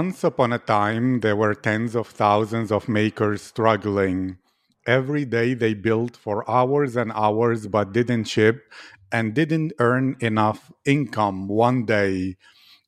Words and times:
Once 0.00 0.24
upon 0.24 0.54
a 0.54 0.58
time, 0.58 1.20
there 1.20 1.36
were 1.36 1.54
tens 1.54 1.94
of 1.94 2.06
thousands 2.06 2.72
of 2.72 2.88
makers 2.88 3.42
struggling. 3.42 4.38
Every 4.86 5.26
day 5.26 5.52
they 5.52 5.74
built 5.74 6.16
for 6.16 6.48
hours 6.50 6.96
and 6.96 7.12
hours 7.12 7.66
but 7.66 7.92
didn't 7.92 8.24
ship 8.24 8.72
and 9.12 9.34
didn't 9.34 9.74
earn 9.78 10.16
enough 10.20 10.72
income 10.86 11.46
one 11.46 11.84
day. 11.84 12.36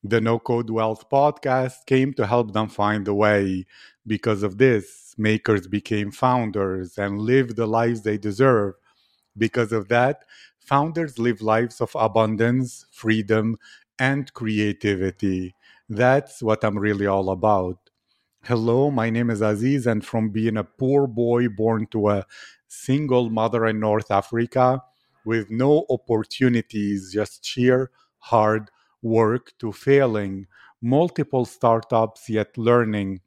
The 0.05 0.21
No 0.21 0.39
Code 0.39 0.71
Wealth 0.71 1.11
podcast 1.11 1.87
came 1.87 2.15
to 2.15 2.27
help 2.27 2.55
them 2.55 2.69
find 2.69 3.07
a 3.09 3.15
way. 3.15 3.67
Because 4.07 4.43
of 4.43 4.59
this, 4.59 5.15
makers 5.19 5.67
became 5.67 6.11
founders 6.11 6.99
and 6.99 7.21
lived 7.21 7.57
the 7.57 7.67
lives 7.67 8.03
they 8.03 8.19
deserve. 8.19 8.75
Because 9.37 9.73
of 9.73 9.89
that, 9.89 10.25
founders 10.59 11.19
live 11.19 11.41
lives 11.43 11.81
of 11.81 11.91
abundance, 11.95 12.87
freedom, 12.91 13.59
and 13.99 14.33
creativity. 14.35 15.55
That's 15.89 16.43
what 16.43 16.65
I'm 16.65 16.79
really 16.79 17.07
all 17.07 17.31
about. 17.31 17.79
Hello, 18.45 18.91
my 18.91 19.11
name 19.11 19.31
is 19.31 19.41
Aziz, 19.41 19.87
and 19.87 20.05
from 20.05 20.31
being 20.31 20.57
a 20.57 20.65
poor 20.65 21.07
boy 21.07 21.49
born 21.49 21.87
to 21.93 22.09
a 22.11 22.27
single 22.69 23.31
mother 23.31 23.67
in 23.67 23.81
North 23.81 24.11
Africa 24.11 24.83
with 25.25 25.51
no 25.51 25.87
opportunities, 25.89 27.13
just 27.13 27.45
sheer 27.45 27.91
hard 28.19 28.71
work 29.03 29.53
to 29.59 29.73
failing, 29.73 30.47
multiple 30.83 31.45
startups 31.45 32.29
yet 32.29 32.57
learning, 32.59 33.21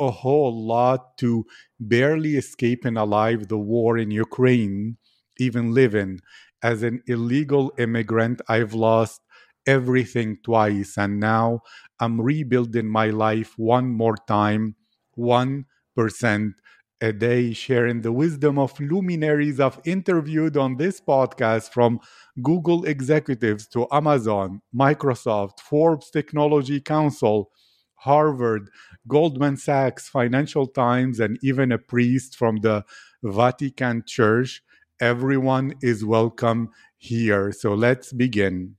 a 0.00 0.10
whole 0.10 0.54
lot 0.66 1.16
to 1.18 1.46
barely 1.80 2.36
escaping 2.36 2.96
alive 2.96 3.48
the 3.48 3.58
war 3.58 3.98
in 3.98 4.10
Ukraine, 4.10 4.96
even 5.38 5.72
living. 5.74 6.20
As 6.62 6.82
an 6.82 7.02
illegal 7.06 7.72
immigrant, 7.78 8.40
I've 8.48 8.74
lost 8.74 9.22
everything 9.68 10.38
twice, 10.42 10.98
and 10.98 11.20
now 11.20 11.60
I'm 12.00 12.20
rebuilding 12.20 12.88
my 12.88 13.10
life 13.10 13.54
one 13.58 13.92
more 13.92 14.16
time, 14.26 14.76
1% 15.16 16.54
a 17.00 17.12
day, 17.12 17.52
sharing 17.52 18.00
the 18.02 18.12
wisdom 18.12 18.58
of 18.58 18.78
luminaries 18.80 19.60
I've 19.60 19.80
interviewed 19.84 20.56
on 20.56 20.76
this 20.76 21.00
podcast 21.00 21.70
from 21.70 22.00
Google 22.42 22.84
executives 22.84 23.68
to 23.68 23.86
Amazon, 23.92 24.62
Microsoft, 24.74 25.60
Forbes 25.60 26.10
Technology 26.10 26.80
Council, 26.80 27.50
Harvard, 27.96 28.70
Goldman 29.06 29.56
Sachs, 29.56 30.08
Financial 30.08 30.66
Times, 30.66 31.20
and 31.20 31.38
even 31.42 31.72
a 31.72 31.78
priest 31.78 32.36
from 32.36 32.56
the 32.58 32.84
Vatican 33.22 34.02
Church. 34.06 34.62
Everyone 35.00 35.74
is 35.82 36.04
welcome 36.04 36.70
here. 36.96 37.52
So 37.52 37.74
let's 37.74 38.12
begin. 38.12 38.76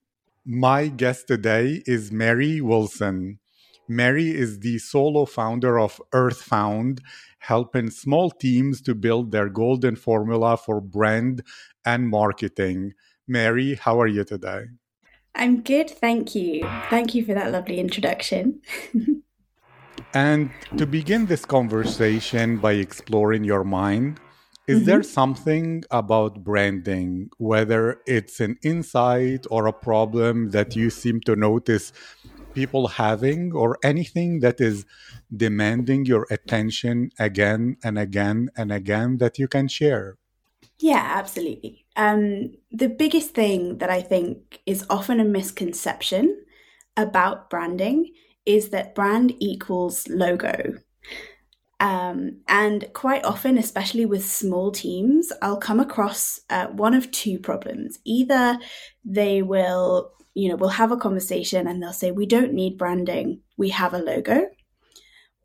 My 0.52 0.88
guest 0.88 1.28
today 1.28 1.84
is 1.86 2.12
Mary 2.12 2.60
Wilson. 2.60 3.38
Mary 3.88 4.32
is 4.32 4.62
the 4.62 4.80
solo 4.80 5.26
founder 5.26 5.80
of 5.80 6.02
Earthbound, 6.12 7.02
helping 7.38 7.92
small 7.92 8.32
teams 8.32 8.82
to 8.82 8.96
build 8.96 9.30
their 9.30 9.48
golden 9.48 9.96
formula 9.96 10.58
for 10.58 10.82
brand 10.82 11.44
and 11.86 12.10
marketing. 12.10 12.94
Mary, 13.28 13.76
how 13.76 14.02
are 14.02 14.08
you 14.08 14.24
today? 14.24 14.64
I'm 15.36 15.62
good, 15.62 15.88
thank 15.88 16.34
you. 16.34 16.68
Thank 16.90 17.14
you 17.14 17.24
for 17.24 17.36
that 17.36 17.52
lovely 17.52 17.80
introduction. 17.80 18.62
and 20.16 20.50
to 20.78 20.88
begin 20.88 21.28
this 21.28 21.46
conversation 21.46 22.58
by 22.58 22.72
exploring 22.72 23.44
your 23.44 23.64
mind, 23.64 24.20
is 24.70 24.78
mm-hmm. 24.78 24.86
there 24.86 25.04
something 25.04 25.84
about 25.90 26.44
branding, 26.44 27.32
whether 27.40 28.00
it's 28.06 28.40
an 28.40 28.56
insight 28.62 29.48
or 29.50 29.66
a 29.66 29.74
problem 29.74 30.52
that 30.52 30.76
you 30.76 30.92
seem 30.92 31.20
to 31.22 31.36
notice 31.36 31.92
people 32.54 32.88
having, 32.88 33.52
or 33.52 33.80
anything 33.84 34.42
that 34.42 34.62
is 34.62 34.86
demanding 35.36 36.06
your 36.06 36.28
attention 36.30 37.10
again 37.18 37.78
and 37.84 37.98
again 37.98 38.50
and 38.56 38.72
again 38.72 39.18
that 39.18 39.40
you 39.40 39.48
can 39.48 39.68
share? 39.68 40.18
Yeah, 40.78 41.04
absolutely. 41.04 41.86
Um, 41.96 42.52
the 42.72 42.90
biggest 42.90 43.32
thing 43.32 43.80
that 43.80 43.90
I 43.90 44.02
think 44.02 44.62
is 44.68 44.86
often 44.88 45.20
a 45.20 45.26
misconception 45.26 46.46
about 46.96 47.50
branding 47.50 48.12
is 48.46 48.70
that 48.70 48.94
brand 48.94 49.34
equals 49.40 50.08
logo. 50.10 50.76
Um, 51.80 52.42
and 52.48 52.86
quite 52.94 53.24
often, 53.24 53.58
especially 53.58 54.06
with 54.06 54.26
small 54.26 54.72
teams, 54.72 55.32
I'll 55.42 55.58
come 55.58 55.80
across 55.80 56.42
uh, 56.50 56.68
one 56.68 56.94
of 56.94 57.10
two 57.12 57.40
problems. 57.40 58.00
Either 58.06 58.60
they 59.06 59.42
will, 59.42 60.12
you 60.34 60.50
know, 60.50 60.58
we'll 60.58 60.70
have 60.70 60.92
a 60.92 60.98
conversation 60.98 61.68
and 61.68 61.82
they'll 61.82 61.94
say, 61.94 62.12
We 62.12 62.26
don't 62.26 62.54
need 62.54 62.78
branding, 62.78 63.42
we 63.58 63.70
have 63.70 63.94
a 63.94 64.00
logo. 64.00 64.48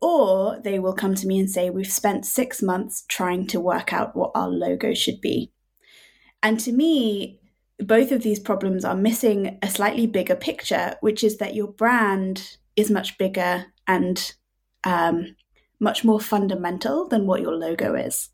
Or 0.01 0.59
they 0.61 0.77
will 0.77 0.93
come 0.93 1.15
to 1.15 1.27
me 1.27 1.39
and 1.39 1.49
say, 1.49 1.69
We've 1.69 1.87
spent 1.87 2.25
six 2.25 2.61
months 2.61 3.05
trying 3.07 3.47
to 3.47 3.61
work 3.61 3.93
out 3.93 4.15
what 4.15 4.31
our 4.35 4.49
logo 4.49 4.93
should 4.93 5.21
be. 5.21 5.53
And 6.43 6.59
to 6.59 6.73
me, 6.73 7.39
both 7.79 8.11
of 8.11 8.23
these 8.23 8.39
problems 8.39 8.83
are 8.83 8.95
missing 8.95 9.57
a 9.61 9.69
slightly 9.69 10.05
bigger 10.05 10.35
picture, 10.35 10.95
which 10.99 11.23
is 11.23 11.37
that 11.37 11.55
your 11.55 11.67
brand 11.67 12.57
is 12.75 12.91
much 12.91 13.17
bigger 13.17 13.65
and 13.87 14.33
um, 14.83 15.35
much 15.79 16.03
more 16.03 16.19
fundamental 16.19 17.07
than 17.07 17.25
what 17.25 17.41
your 17.41 17.55
logo 17.55 17.95
is. 17.95 18.29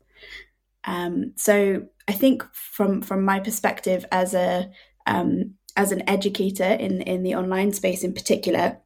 Um, 0.84 1.32
so 1.36 1.86
I 2.08 2.12
think 2.12 2.44
from 2.52 3.02
from 3.02 3.24
my 3.24 3.40
perspective 3.40 4.04
as 4.10 4.34
a 4.34 4.70
um, 5.06 5.54
as 5.76 5.92
an 5.92 6.08
educator 6.08 6.64
in 6.64 7.02
in 7.02 7.22
the 7.22 7.34
online 7.34 7.72
space 7.72 8.02
in 8.02 8.14
particular, 8.14 8.78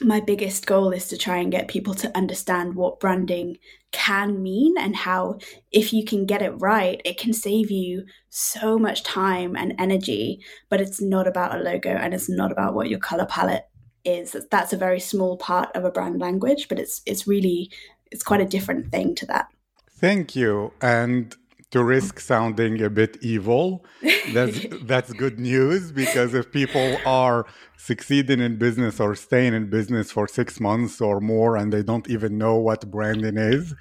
my 0.00 0.20
biggest 0.20 0.66
goal 0.66 0.90
is 0.90 1.08
to 1.08 1.16
try 1.16 1.38
and 1.38 1.52
get 1.52 1.68
people 1.68 1.94
to 1.94 2.16
understand 2.16 2.74
what 2.74 2.98
branding 2.98 3.56
can 3.92 4.42
mean 4.42 4.74
and 4.76 4.96
how 4.96 5.38
if 5.70 5.92
you 5.92 6.04
can 6.04 6.26
get 6.26 6.42
it 6.42 6.50
right 6.58 7.00
it 7.04 7.16
can 7.16 7.32
save 7.32 7.70
you 7.70 8.04
so 8.28 8.76
much 8.76 9.04
time 9.04 9.54
and 9.54 9.72
energy 9.78 10.40
but 10.68 10.80
it's 10.80 11.00
not 11.00 11.28
about 11.28 11.54
a 11.54 11.62
logo 11.62 11.90
and 11.90 12.12
it's 12.12 12.28
not 12.28 12.50
about 12.50 12.74
what 12.74 12.88
your 12.88 12.98
color 12.98 13.26
palette 13.26 13.68
is 14.04 14.36
that's 14.50 14.72
a 14.72 14.76
very 14.76 15.00
small 15.00 15.36
part 15.36 15.74
of 15.74 15.84
a 15.84 15.90
brand 15.90 16.20
language, 16.20 16.68
but 16.68 16.78
it's 16.78 17.02
it's 17.06 17.26
really 17.26 17.70
it's 18.10 18.22
quite 18.22 18.40
a 18.40 18.46
different 18.46 18.90
thing 18.90 19.14
to 19.16 19.26
that. 19.26 19.48
Thank 19.90 20.36
you. 20.36 20.72
And 20.80 21.34
to 21.70 21.82
risk 21.82 22.20
sounding 22.20 22.80
a 22.80 22.88
bit 22.88 23.18
evil, 23.20 23.84
that's 24.32 24.64
that's 24.82 25.12
good 25.12 25.40
news 25.40 25.90
because 25.90 26.32
if 26.32 26.52
people 26.52 26.96
are 27.04 27.46
succeeding 27.76 28.40
in 28.40 28.56
business 28.56 29.00
or 29.00 29.16
staying 29.16 29.54
in 29.54 29.68
business 29.68 30.12
for 30.12 30.28
six 30.28 30.60
months 30.60 31.00
or 31.00 31.20
more 31.20 31.56
and 31.56 31.72
they 31.72 31.82
don't 31.82 32.08
even 32.08 32.38
know 32.38 32.56
what 32.56 32.88
branding 32.90 33.36
is, 33.36 33.74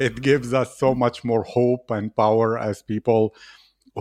it 0.00 0.22
gives 0.22 0.52
us 0.52 0.76
so 0.76 0.92
much 0.94 1.22
more 1.24 1.44
hope 1.44 1.88
and 1.90 2.16
power 2.16 2.58
as 2.58 2.82
people 2.82 3.32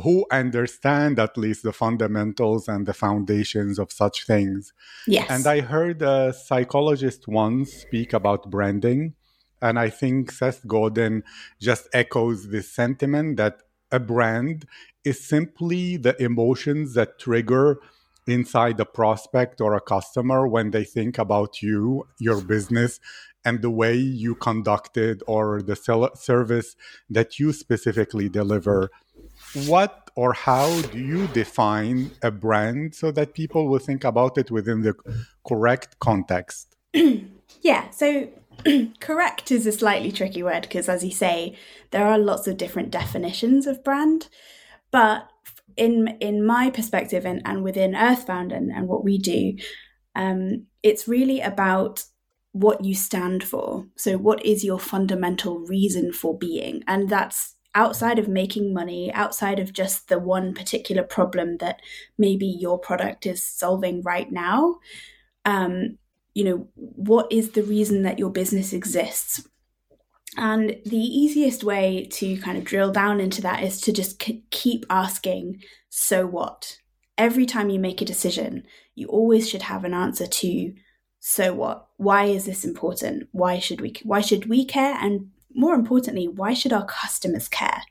who 0.03 0.25
understand 0.31 1.19
at 1.19 1.37
least 1.37 1.63
the 1.63 1.71
fundamentals 1.71 2.67
and 2.67 2.85
the 2.85 2.93
foundations 2.93 3.79
of 3.79 3.91
such 3.91 4.25
things. 4.25 4.73
Yes. 5.07 5.27
And 5.29 5.47
I 5.47 5.61
heard 5.61 6.01
a 6.01 6.33
psychologist 6.33 7.27
once 7.27 7.71
speak 7.71 8.13
about 8.13 8.51
branding. 8.51 9.13
And 9.61 9.79
I 9.79 9.89
think 9.89 10.31
Seth 10.31 10.67
Godin 10.67 11.23
just 11.61 11.87
echoes 11.93 12.49
this 12.49 12.69
sentiment 12.69 13.37
that 13.37 13.61
a 13.91 13.99
brand 13.99 14.65
is 15.03 15.25
simply 15.25 15.97
the 15.97 16.21
emotions 16.21 16.93
that 16.95 17.17
trigger 17.17 17.79
inside 18.27 18.79
a 18.79 18.85
prospect 18.85 19.61
or 19.61 19.75
a 19.75 19.81
customer 19.81 20.47
when 20.47 20.71
they 20.71 20.83
think 20.83 21.17
about 21.17 21.61
you, 21.61 22.07
your 22.19 22.41
business, 22.41 22.99
and 23.45 23.61
the 23.61 23.69
way 23.69 23.95
you 23.95 24.35
conducted 24.35 25.21
or 25.27 25.61
the 25.61 25.75
service 26.15 26.75
that 27.09 27.39
you 27.39 27.53
specifically 27.53 28.27
deliver 28.27 28.89
what 29.67 30.11
or 30.15 30.33
how 30.33 30.81
do 30.81 30.99
you 30.99 31.27
define 31.27 32.11
a 32.21 32.31
brand 32.31 32.95
so 32.95 33.11
that 33.11 33.33
people 33.33 33.67
will 33.67 33.79
think 33.79 34.03
about 34.03 34.37
it 34.37 34.51
within 34.51 34.81
the 34.81 34.95
correct 35.47 35.99
context? 35.99 36.75
yeah, 37.61 37.89
so 37.89 38.29
correct 38.99 39.51
is 39.51 39.67
a 39.67 39.71
slightly 39.71 40.11
tricky 40.11 40.43
word 40.43 40.61
because, 40.61 40.87
as 40.87 41.03
you 41.03 41.11
say, 41.11 41.57
there 41.91 42.07
are 42.07 42.17
lots 42.17 42.47
of 42.47 42.57
different 42.57 42.91
definitions 42.91 43.67
of 43.67 43.83
brand. 43.83 44.29
But 44.91 45.29
in 45.75 46.17
in 46.21 46.45
my 46.45 46.69
perspective 46.69 47.25
and, 47.25 47.41
and 47.45 47.63
within 47.63 47.95
Earthbound 47.95 48.51
and, 48.51 48.71
and 48.71 48.87
what 48.87 49.03
we 49.03 49.17
do, 49.17 49.57
um, 50.15 50.67
it's 50.83 51.07
really 51.07 51.41
about 51.41 52.05
what 52.53 52.85
you 52.85 52.95
stand 52.95 53.43
for. 53.43 53.85
So, 53.97 54.17
what 54.17 54.45
is 54.45 54.63
your 54.63 54.79
fundamental 54.79 55.59
reason 55.59 56.13
for 56.13 56.37
being? 56.37 56.83
And 56.87 57.09
that's 57.09 57.54
outside 57.75 58.17
of 58.17 58.27
making 58.27 58.73
money, 58.73 59.13
outside 59.13 59.59
of 59.59 59.73
just 59.73 60.07
the 60.07 60.17
one 60.17 60.53
particular 60.53 61.03
problem 61.03 61.57
that 61.57 61.81
maybe 62.17 62.47
your 62.47 62.79
product 62.79 63.25
is 63.25 63.43
solving 63.43 64.01
right 64.01 64.31
now, 64.31 64.77
um, 65.43 65.97
you 66.33 66.43
know, 66.43 66.67
what 66.75 67.31
is 67.31 67.51
the 67.51 67.63
reason 67.63 68.03
that 68.03 68.17
your 68.17 68.29
business 68.29 68.73
exists? 68.73 69.47
And 70.37 70.77
the 70.85 70.97
easiest 70.97 71.63
way 71.63 72.07
to 72.11 72.37
kind 72.37 72.57
of 72.57 72.65
drill 72.65 72.91
down 72.91 73.19
into 73.19 73.41
that 73.43 73.63
is 73.63 73.79
to 73.81 73.93
just 73.93 74.21
c- 74.21 74.43
keep 74.49 74.85
asking, 74.89 75.61
so 75.89 76.25
what? 76.25 76.77
Every 77.17 77.45
time 77.45 77.69
you 77.69 77.79
make 77.79 78.01
a 78.01 78.05
decision, 78.05 78.65
you 78.95 79.07
always 79.07 79.49
should 79.49 79.61
have 79.61 79.85
an 79.85 79.93
answer 79.93 80.27
to, 80.27 80.73
so 81.19 81.53
what? 81.53 81.87
Why 81.97 82.25
is 82.25 82.45
this 82.45 82.65
important? 82.65 83.29
Why 83.31 83.59
should 83.59 83.79
we 83.79 83.95
why 84.03 84.21
should 84.21 84.47
we 84.47 84.65
care 84.65 84.95
and 85.01 85.31
more 85.55 85.73
importantly, 85.73 86.27
why 86.27 86.53
should 86.53 86.73
our 86.73 86.85
customers 86.85 87.47
care? 87.47 87.81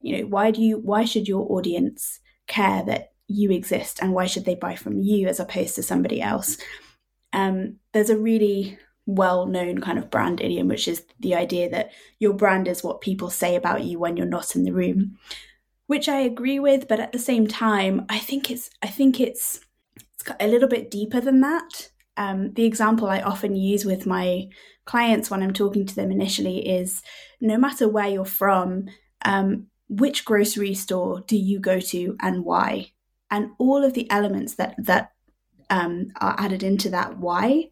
You 0.00 0.18
know, 0.18 0.26
why 0.26 0.50
do 0.50 0.62
you 0.62 0.78
why 0.78 1.04
should 1.04 1.26
your 1.26 1.50
audience 1.50 2.20
care 2.46 2.84
that 2.84 3.12
you 3.26 3.50
exist 3.50 4.00
and 4.00 4.12
why 4.12 4.26
should 4.26 4.44
they 4.44 4.54
buy 4.54 4.74
from 4.74 4.98
you 4.98 5.28
as 5.28 5.40
opposed 5.40 5.74
to 5.74 5.82
somebody 5.82 6.20
else? 6.22 6.56
Um, 7.32 7.76
there's 7.92 8.10
a 8.10 8.16
really 8.16 8.78
well 9.06 9.46
known 9.46 9.80
kind 9.80 9.98
of 9.98 10.10
brand 10.10 10.40
idiom, 10.40 10.68
which 10.68 10.86
is 10.86 11.04
the 11.18 11.34
idea 11.34 11.68
that 11.70 11.90
your 12.18 12.34
brand 12.34 12.68
is 12.68 12.84
what 12.84 13.00
people 13.00 13.30
say 13.30 13.56
about 13.56 13.84
you 13.84 13.98
when 13.98 14.16
you're 14.16 14.26
not 14.26 14.54
in 14.54 14.64
the 14.64 14.72
room, 14.72 15.16
which 15.86 16.08
I 16.08 16.20
agree 16.20 16.60
with, 16.60 16.86
but 16.88 17.00
at 17.00 17.12
the 17.12 17.18
same 17.18 17.46
time, 17.46 18.04
I 18.08 18.18
think 18.18 18.50
it's 18.50 18.70
I 18.82 18.86
think 18.86 19.18
it's 19.18 19.60
it's 19.96 20.30
a 20.38 20.46
little 20.46 20.68
bit 20.68 20.90
deeper 20.90 21.20
than 21.20 21.40
that. 21.40 21.90
Um, 22.16 22.52
the 22.52 22.64
example 22.64 23.08
I 23.08 23.20
often 23.20 23.56
use 23.56 23.84
with 23.84 24.04
my 24.04 24.48
clients 24.88 25.30
when 25.30 25.42
I'm 25.42 25.52
talking 25.52 25.84
to 25.86 25.94
them 25.94 26.10
initially 26.10 26.66
is 26.66 27.02
no 27.40 27.58
matter 27.58 27.86
where 27.86 28.08
you're 28.08 28.24
from, 28.24 28.88
um, 29.24 29.66
which 29.88 30.24
grocery 30.24 30.74
store 30.74 31.22
do 31.26 31.36
you 31.36 31.60
go 31.60 31.78
to 31.78 32.16
and 32.20 32.42
why? 32.42 32.92
And 33.30 33.50
all 33.58 33.84
of 33.84 33.92
the 33.92 34.10
elements 34.10 34.54
that 34.54 34.74
that 34.78 35.12
um, 35.68 36.06
are 36.22 36.34
added 36.38 36.62
into 36.62 36.88
that 36.90 37.18
why 37.18 37.68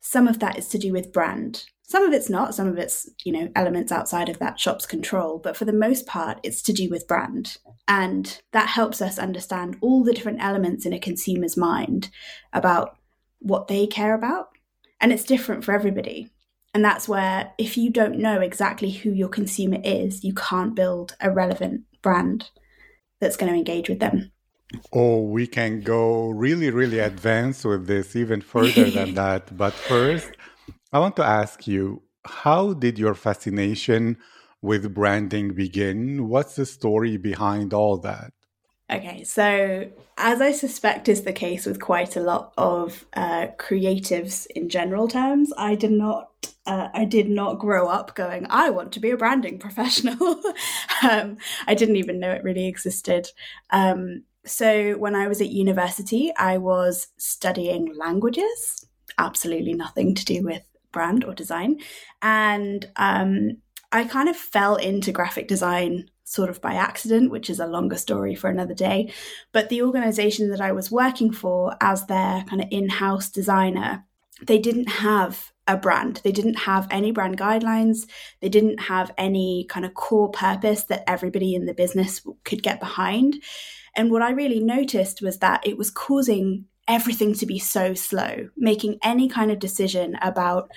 some 0.00 0.26
of 0.26 0.40
that 0.40 0.58
is 0.58 0.68
to 0.68 0.78
do 0.78 0.92
with 0.92 1.12
brand. 1.12 1.64
Some 1.84 2.02
of 2.02 2.12
it's 2.12 2.28
not, 2.28 2.54
some 2.54 2.66
of 2.66 2.78
it's, 2.78 3.08
you 3.24 3.32
know, 3.32 3.48
elements 3.54 3.92
outside 3.92 4.28
of 4.28 4.38
that 4.38 4.58
shop's 4.58 4.86
control, 4.86 5.38
but 5.38 5.56
for 5.56 5.64
the 5.64 5.72
most 5.72 6.06
part, 6.06 6.40
it's 6.42 6.62
to 6.62 6.72
do 6.72 6.90
with 6.90 7.06
brand. 7.06 7.58
And 7.86 8.40
that 8.52 8.68
helps 8.68 9.00
us 9.00 9.18
understand 9.18 9.76
all 9.80 10.02
the 10.02 10.12
different 10.12 10.42
elements 10.42 10.84
in 10.84 10.92
a 10.92 10.98
consumer's 10.98 11.56
mind 11.56 12.10
about 12.52 12.98
what 13.38 13.68
they 13.68 13.86
care 13.86 14.14
about. 14.14 14.48
And 15.04 15.12
it's 15.12 15.24
different 15.24 15.64
for 15.64 15.72
everybody. 15.72 16.30
And 16.72 16.82
that's 16.82 17.06
where, 17.06 17.52
if 17.58 17.76
you 17.76 17.90
don't 17.90 18.18
know 18.18 18.40
exactly 18.40 18.90
who 18.90 19.10
your 19.10 19.28
consumer 19.28 19.76
is, 19.84 20.24
you 20.24 20.32
can't 20.32 20.74
build 20.74 21.14
a 21.20 21.30
relevant 21.30 21.82
brand 22.00 22.48
that's 23.20 23.36
going 23.36 23.52
to 23.52 23.58
engage 23.58 23.90
with 23.90 23.98
them. 23.98 24.32
Oh, 24.94 25.20
we 25.20 25.46
can 25.46 25.82
go 25.82 26.30
really, 26.30 26.70
really 26.70 27.00
advanced 27.00 27.66
with 27.66 27.86
this, 27.86 28.16
even 28.16 28.40
further 28.40 28.90
than 28.90 29.12
that. 29.22 29.54
But 29.54 29.74
first, 29.74 30.30
I 30.90 31.00
want 31.00 31.16
to 31.16 31.22
ask 31.22 31.66
you 31.66 32.02
how 32.24 32.72
did 32.72 32.98
your 32.98 33.14
fascination 33.14 34.16
with 34.62 34.94
branding 34.94 35.52
begin? 35.52 36.30
What's 36.30 36.56
the 36.56 36.64
story 36.64 37.18
behind 37.18 37.74
all 37.74 37.98
that? 37.98 38.32
Okay, 38.90 39.24
so 39.24 39.90
as 40.18 40.40
I 40.42 40.52
suspect 40.52 41.08
is 41.08 41.22
the 41.22 41.32
case 41.32 41.64
with 41.64 41.80
quite 41.80 42.16
a 42.16 42.20
lot 42.20 42.52
of 42.58 43.06
uh, 43.14 43.48
creatives 43.58 44.46
in 44.54 44.68
general 44.68 45.08
terms, 45.08 45.52
I 45.56 45.74
did 45.74 45.92
not. 45.92 46.30
Uh, 46.66 46.88
I 46.94 47.04
did 47.04 47.28
not 47.28 47.58
grow 47.58 47.88
up 47.88 48.14
going. 48.14 48.46
I 48.48 48.70
want 48.70 48.92
to 48.92 49.00
be 49.00 49.10
a 49.10 49.18
branding 49.18 49.58
professional. 49.66 50.40
um, 51.02 51.36
I 51.66 51.74
didn't 51.74 51.96
even 51.96 52.18
know 52.20 52.30
it 52.30 52.42
really 52.42 52.66
existed. 52.66 53.28
Um, 53.68 54.24
so, 54.46 54.92
when 54.92 55.14
I 55.14 55.28
was 55.28 55.40
at 55.40 55.50
university, 55.50 56.32
I 56.36 56.58
was 56.58 57.08
studying 57.16 57.94
languages, 57.96 58.86
absolutely 59.18 59.74
nothing 59.74 60.14
to 60.14 60.24
do 60.24 60.42
with 60.42 60.62
brand 60.92 61.24
or 61.24 61.34
design. 61.34 61.80
And 62.22 62.88
um, 62.96 63.58
I 63.92 64.04
kind 64.04 64.28
of 64.28 64.36
fell 64.36 64.76
into 64.76 65.12
graphic 65.12 65.48
design 65.48 66.10
sort 66.24 66.50
of 66.50 66.60
by 66.60 66.74
accident, 66.74 67.30
which 67.30 67.50
is 67.50 67.60
a 67.60 67.66
longer 67.66 67.96
story 67.96 68.34
for 68.34 68.48
another 68.48 68.74
day. 68.74 69.12
But 69.52 69.68
the 69.68 69.82
organization 69.82 70.50
that 70.50 70.60
I 70.60 70.72
was 70.72 70.90
working 70.90 71.32
for 71.32 71.76
as 71.80 72.06
their 72.06 72.44
kind 72.44 72.62
of 72.62 72.68
in 72.70 72.88
house 72.88 73.28
designer, 73.28 74.04
they 74.42 74.58
didn't 74.58 74.88
have 74.88 75.52
a 75.66 75.76
brand. 75.76 76.20
They 76.24 76.32
didn't 76.32 76.58
have 76.60 76.86
any 76.90 77.10
brand 77.10 77.38
guidelines. 77.38 78.06
They 78.40 78.48
didn't 78.48 78.80
have 78.80 79.12
any 79.16 79.66
kind 79.68 79.86
of 79.86 79.94
core 79.94 80.30
purpose 80.30 80.84
that 80.84 81.08
everybody 81.08 81.54
in 81.54 81.66
the 81.66 81.74
business 81.74 82.20
could 82.44 82.62
get 82.62 82.80
behind. 82.80 83.42
And 83.96 84.10
what 84.10 84.22
I 84.22 84.30
really 84.30 84.60
noticed 84.60 85.22
was 85.22 85.38
that 85.38 85.66
it 85.66 85.78
was 85.78 85.90
causing 85.90 86.66
everything 86.86 87.32
to 87.34 87.46
be 87.46 87.58
so 87.58 87.94
slow, 87.94 88.48
making 88.56 88.98
any 89.02 89.28
kind 89.28 89.50
of 89.50 89.58
decision 89.58 90.18
about 90.20 90.70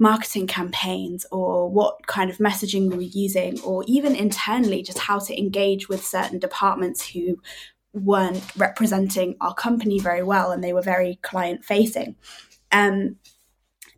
marketing 0.00 0.48
campaigns 0.48 1.26
or 1.30 1.70
what 1.70 2.06
kind 2.06 2.30
of 2.30 2.38
messaging 2.38 2.90
we 2.90 2.96
were 2.96 3.02
using, 3.02 3.60
or 3.60 3.84
even 3.86 4.16
internally, 4.16 4.82
just 4.82 4.98
how 4.98 5.18
to 5.20 5.38
engage 5.38 5.88
with 5.88 6.04
certain 6.04 6.40
departments 6.40 7.10
who 7.10 7.38
weren't 7.92 8.42
representing 8.56 9.36
our 9.40 9.54
company 9.54 10.00
very 10.00 10.22
well 10.22 10.50
and 10.50 10.64
they 10.64 10.72
were 10.72 10.82
very 10.82 11.18
client 11.22 11.64
facing. 11.64 12.16
Um, 12.72 13.16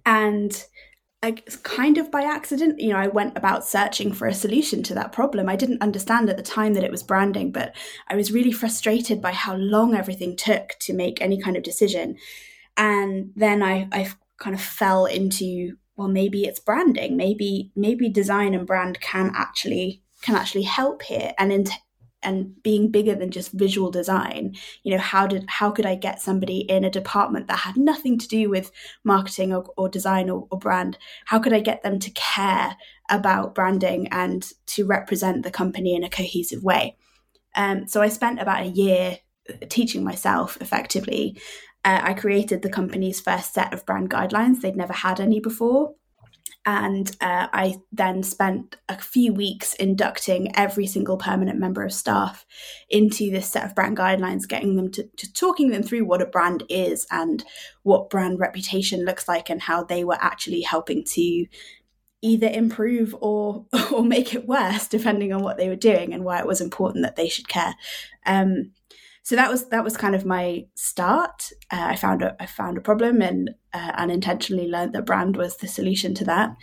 and 0.05 0.65
I, 1.23 1.37
kind 1.63 1.99
of 1.99 2.11
by 2.11 2.23
accident, 2.23 2.81
you 2.81 2.89
know, 2.89 2.99
I 2.99 3.07
went 3.07 3.37
about 3.37 3.65
searching 3.65 4.13
for 4.13 4.27
a 4.27 4.35
solution 4.35 4.83
to 4.85 4.95
that 4.95 5.13
problem. 5.13 5.49
I 5.49 5.55
didn't 5.55 5.83
understand 5.83 6.29
at 6.29 6.37
the 6.37 6.43
time 6.43 6.75
that 6.75 6.83
it 6.83 6.91
was 6.91 7.05
branding, 7.05 7.53
but 7.53 7.77
I 8.09 8.17
was 8.17 8.33
really 8.33 8.51
frustrated 8.51 9.23
by 9.23 9.31
how 9.31 9.55
long 9.55 9.95
everything 9.95 10.35
took 10.35 10.71
to 10.81 10.93
make 10.93 11.23
any 11.23 11.41
kind 11.41 11.57
of 11.57 11.63
decision. 11.63 12.17
And 12.77 13.31
then 13.37 13.63
I, 13.63 13.87
I 13.93 14.11
kind 14.39 14.57
of 14.57 14.61
fell 14.61 15.07
into, 15.07 15.77
well, 15.97 16.09
maybe 16.09 16.45
it's 16.45 16.61
branding. 16.61 17.17
Maybe 17.17 17.71
maybe 17.77 18.09
design 18.09 18.55
and 18.55 18.67
brand 18.67 19.01
can 19.01 19.33
actually 19.35 20.03
can 20.23 20.35
actually 20.35 20.63
help 20.63 21.03
here. 21.03 21.33
And 21.39 21.53
in, 21.53 21.67
and 22.23 22.63
being 22.63 22.91
bigger 22.91 23.15
than 23.15 23.31
just 23.31 23.53
visual 23.53 23.91
design 23.91 24.55
you 24.85 24.93
know 24.93 25.03
how 25.03 25.27
did 25.27 25.45
how 25.49 25.71
could 25.71 25.87
i 25.87 25.95
get 25.95 26.21
somebody 26.21 26.59
in 26.59 26.85
a 26.85 26.91
department 26.91 27.49
that 27.49 27.59
had 27.59 27.77
nothing 27.77 28.19
to 28.19 28.29
do 28.29 28.49
with 28.49 28.71
marketing 29.05 29.53
or, 29.53 29.65
or 29.77 29.89
design 29.89 30.31
or, 30.31 30.47
or 30.51 30.59
brand 30.59 30.97
how 31.27 31.39
could 31.39 31.53
i 31.53 31.61
get 31.61 31.83
them 31.83 31.99
to 31.99 32.11
care 32.13 32.77
about 33.11 33.55
branding 33.55 34.07
and 34.09 34.53
to 34.67 34.87
represent 34.87 35.43
the 35.43 35.51
company 35.51 35.95
in 35.95 36.05
a 36.05 36.11
cohesive 36.11 36.63
way 36.63 36.97
um, 37.57 37.87
so 37.89 38.01
i 38.01 38.09
spent 38.09 38.41
about 38.41 38.63
a 38.63 38.69
year 38.69 39.19
teaching 39.69 40.05
myself 40.05 40.57
effectively 40.61 41.37
uh, 41.85 42.01
i 42.03 42.15
created 42.15 42.63
the 42.63 42.71
company's 42.71 43.21
first 43.21 43.55
set 43.55 43.73
of 43.73 43.85
brand 43.87 44.11
guidelines 44.11 44.61
they'd 44.61 44.77
never 44.77 44.93
had 44.93 45.21
any 45.21 45.41
before 45.41 45.95
and 46.65 47.11
uh, 47.21 47.49
I 47.53 47.77
then 47.91 48.23
spent 48.23 48.77
a 48.89 48.97
few 48.97 49.33
weeks 49.33 49.75
inducting 49.75 50.55
every 50.57 50.87
single 50.87 51.17
permanent 51.17 51.59
member 51.59 51.83
of 51.83 51.93
staff 51.93 52.47
into 52.89 53.31
this 53.31 53.49
set 53.49 53.65
of 53.65 53.75
brand 53.75 53.97
guidelines, 53.97 54.47
getting 54.47 54.77
them 54.77 54.91
to, 54.93 55.03
to 55.17 55.33
talking 55.33 55.71
them 55.71 55.83
through 55.83 56.05
what 56.05 56.23
a 56.23 56.27
brand 56.27 56.63
is 56.69 57.07
and 57.11 57.45
what 57.83 58.11
brand 58.11 58.39
reputation 58.39 59.05
looks 59.05 59.27
like, 59.27 59.51
and 59.51 59.63
how 59.63 59.83
they 59.83 60.05
were 60.05 60.19
actually 60.21 60.61
helping 60.61 61.03
to 61.05 61.47
either 62.25 62.49
improve 62.49 63.13
or 63.21 63.67
or 63.93 64.05
make 64.05 64.33
it 64.33 64.47
worse, 64.47 64.87
depending 64.87 65.33
on 65.33 65.43
what 65.43 65.57
they 65.57 65.69
were 65.69 65.75
doing 65.75 66.15
and 66.15 66.25
why 66.25 66.39
it 66.39 66.47
was 66.47 66.61
important 66.61 67.03
that 67.03 67.17
they 67.17 67.29
should 67.29 67.49
care. 67.49 67.75
Um, 68.25 68.71
so 69.23 69.37
that 69.37 69.51
was 69.51 69.69
that 69.69 69.85
was 69.85 69.97
kind 69.97 70.15
of 70.15 70.25
my 70.25 70.67
start. 70.75 71.51
Uh, 71.71 71.87
I 71.91 71.97
found 71.97 72.23
a 72.23 72.37
I 72.41 72.47
found 72.47 72.77
a 72.77 72.83
problem 72.83 73.23
and 73.23 73.51
uh, 73.73 73.93
unintentionally 73.95 74.69
learned 74.69 74.95
that 74.95 75.07
brand 75.07 75.37
was 75.37 75.57
the 75.57 75.69
solution 75.69 76.15
to 76.15 76.25
that. 76.25 76.57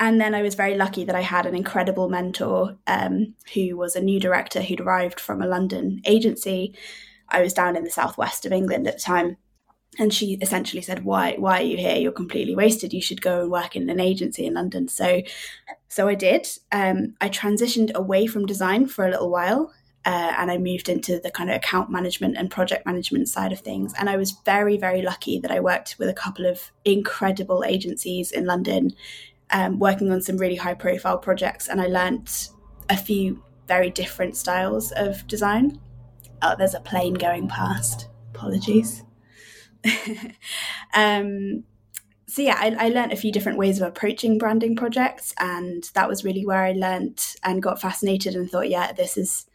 And 0.00 0.20
then 0.20 0.34
I 0.34 0.42
was 0.42 0.54
very 0.54 0.76
lucky 0.76 1.04
that 1.04 1.16
I 1.16 1.22
had 1.22 1.44
an 1.46 1.56
incredible 1.56 2.08
mentor 2.08 2.76
um, 2.86 3.34
who 3.54 3.76
was 3.76 3.96
a 3.96 4.00
new 4.00 4.20
director 4.20 4.62
who'd 4.62 4.80
arrived 4.80 5.18
from 5.18 5.42
a 5.42 5.46
London 5.46 6.00
agency. 6.04 6.74
I 7.30 7.40
was 7.40 7.52
down 7.52 7.74
in 7.74 7.82
the 7.82 7.90
southwest 7.90 8.46
of 8.46 8.52
England 8.52 8.86
at 8.86 8.98
the 8.98 9.02
time, 9.02 9.36
and 9.98 10.12
she 10.12 10.34
essentially 10.42 10.82
said, 10.82 11.04
"Why? 11.04 11.36
Why 11.38 11.60
are 11.60 11.64
you 11.64 11.78
here? 11.78 11.96
You're 11.96 12.12
completely 12.12 12.54
wasted. 12.54 12.92
You 12.92 13.00
should 13.00 13.22
go 13.22 13.40
and 13.40 13.50
work 13.50 13.74
in 13.74 13.88
an 13.88 13.98
agency 13.98 14.44
in 14.44 14.54
London." 14.54 14.88
So, 14.88 15.22
so 15.88 16.06
I 16.06 16.14
did. 16.14 16.46
Um, 16.70 17.14
I 17.22 17.30
transitioned 17.30 17.94
away 17.94 18.26
from 18.26 18.46
design 18.46 18.86
for 18.86 19.06
a 19.06 19.10
little 19.10 19.30
while 19.30 19.72
uh, 20.04 20.34
and 20.38 20.50
I 20.50 20.58
moved 20.58 20.88
into 20.88 21.18
the 21.18 21.30
kind 21.30 21.50
of 21.50 21.56
account 21.56 21.90
management 21.90 22.36
and 22.36 22.50
project 22.50 22.86
management 22.86 23.28
side 23.28 23.52
of 23.52 23.60
things. 23.60 23.92
And 23.98 24.08
I 24.08 24.16
was 24.16 24.32
very, 24.44 24.76
very 24.76 25.02
lucky 25.02 25.38
that 25.40 25.50
I 25.50 25.60
worked 25.60 25.96
with 25.98 26.08
a 26.08 26.14
couple 26.14 26.46
of 26.46 26.70
incredible 26.84 27.64
agencies 27.64 28.32
in 28.32 28.46
London, 28.46 28.92
um, 29.50 29.78
working 29.78 30.10
on 30.10 30.22
some 30.22 30.38
really 30.38 30.56
high 30.56 30.74
profile 30.74 31.18
projects. 31.18 31.68
And 31.68 31.80
I 31.80 31.86
learnt 31.86 32.50
a 32.88 32.96
few 32.96 33.42
very 33.66 33.90
different 33.90 34.36
styles 34.36 34.92
of 34.92 35.26
design. 35.26 35.80
Oh, 36.40 36.54
there's 36.56 36.74
a 36.74 36.80
plane 36.80 37.14
going 37.14 37.48
past. 37.48 38.08
Apologies. 38.34 39.02
um, 40.94 41.64
so 42.26 42.42
yeah, 42.42 42.56
I, 42.58 42.76
I 42.78 42.88
learned 42.90 43.12
a 43.12 43.16
few 43.16 43.32
different 43.32 43.58
ways 43.58 43.80
of 43.80 43.88
approaching 43.88 44.38
branding 44.38 44.76
projects, 44.76 45.34
and 45.38 45.90
that 45.94 46.08
was 46.08 46.24
really 46.24 46.44
where 46.44 46.62
I 46.62 46.72
learnt 46.72 47.36
and 47.42 47.62
got 47.62 47.80
fascinated 47.80 48.34
and 48.34 48.50
thought, 48.50 48.68
yeah, 48.68 48.92
this 48.92 49.16
is 49.16 49.46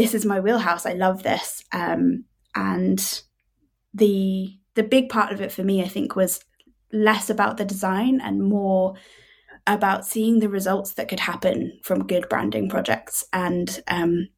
this 0.00 0.14
is 0.14 0.24
my 0.24 0.40
wheelhouse. 0.40 0.86
I 0.86 0.94
love 0.94 1.22
this. 1.22 1.62
Um, 1.72 2.24
and 2.54 3.22
the 3.92 4.56
the 4.74 4.82
big 4.82 5.10
part 5.10 5.32
of 5.32 5.40
it 5.40 5.52
for 5.52 5.62
me, 5.62 5.82
I 5.82 5.88
think, 5.88 6.16
was 6.16 6.40
less 6.90 7.28
about 7.28 7.58
the 7.58 7.64
design 7.66 8.20
and 8.22 8.42
more 8.42 8.94
about 9.66 10.06
seeing 10.06 10.38
the 10.38 10.48
results 10.48 10.94
that 10.94 11.08
could 11.08 11.20
happen 11.20 11.78
from 11.82 12.06
good 12.06 12.28
branding 12.30 12.68
projects 12.68 13.24
and 13.32 13.82
um, 13.88 14.28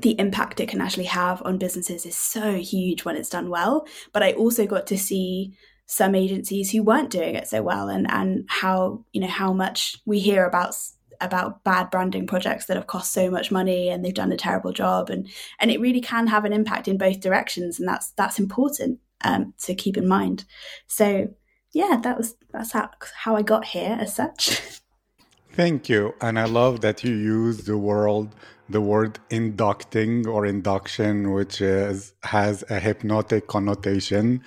the 0.00 0.18
impact 0.18 0.58
it 0.58 0.68
can 0.68 0.80
actually 0.80 1.04
have 1.04 1.42
on 1.44 1.58
businesses 1.58 2.06
is 2.06 2.16
so 2.16 2.54
huge 2.54 3.04
when 3.04 3.16
it's 3.16 3.28
done 3.28 3.50
well. 3.50 3.86
But 4.12 4.22
I 4.22 4.32
also 4.32 4.66
got 4.66 4.86
to 4.86 4.98
see 4.98 5.54
some 5.86 6.14
agencies 6.14 6.70
who 6.70 6.82
weren't 6.82 7.10
doing 7.10 7.34
it 7.34 7.46
so 7.46 7.62
well 7.62 7.88
and 7.90 8.10
and 8.10 8.46
how 8.48 9.04
you 9.12 9.20
know 9.20 9.26
how 9.28 9.52
much 9.52 9.96
we 10.06 10.18
hear 10.18 10.46
about 10.46 10.74
about 11.20 11.64
bad 11.64 11.90
branding 11.90 12.26
projects 12.26 12.66
that 12.66 12.76
have 12.76 12.86
cost 12.86 13.12
so 13.12 13.30
much 13.30 13.50
money 13.50 13.88
and 13.88 14.04
they've 14.04 14.14
done 14.14 14.32
a 14.32 14.36
terrible 14.36 14.72
job. 14.72 15.10
And 15.10 15.28
and 15.58 15.70
it 15.70 15.80
really 15.80 16.00
can 16.00 16.26
have 16.26 16.44
an 16.44 16.52
impact 16.52 16.88
in 16.88 16.98
both 16.98 17.20
directions. 17.20 17.78
And 17.78 17.88
that's 17.88 18.10
that's 18.12 18.38
important 18.38 19.00
um, 19.22 19.54
to 19.62 19.74
keep 19.74 19.96
in 19.96 20.06
mind. 20.06 20.44
So 20.86 21.28
yeah 21.74 21.98
that 22.02 22.16
was 22.16 22.36
that's 22.52 22.72
how, 22.72 22.88
how 23.24 23.36
i 23.36 23.42
got 23.42 23.66
here 23.66 23.98
as 24.00 24.14
such. 24.14 24.60
Thank 25.52 25.88
you. 25.88 26.14
And 26.20 26.38
i 26.38 26.44
love 26.44 26.80
that 26.80 27.04
you 27.04 27.14
use 27.14 27.64
the 27.64 27.76
word 27.76 28.28
the 28.68 28.80
word 28.80 29.18
inducting 29.28 30.26
or 30.26 30.46
induction 30.46 31.32
which 31.32 31.60
is 31.60 32.14
has 32.22 32.64
a 32.70 32.80
hypnotic 32.80 33.46
connotation 33.46 34.42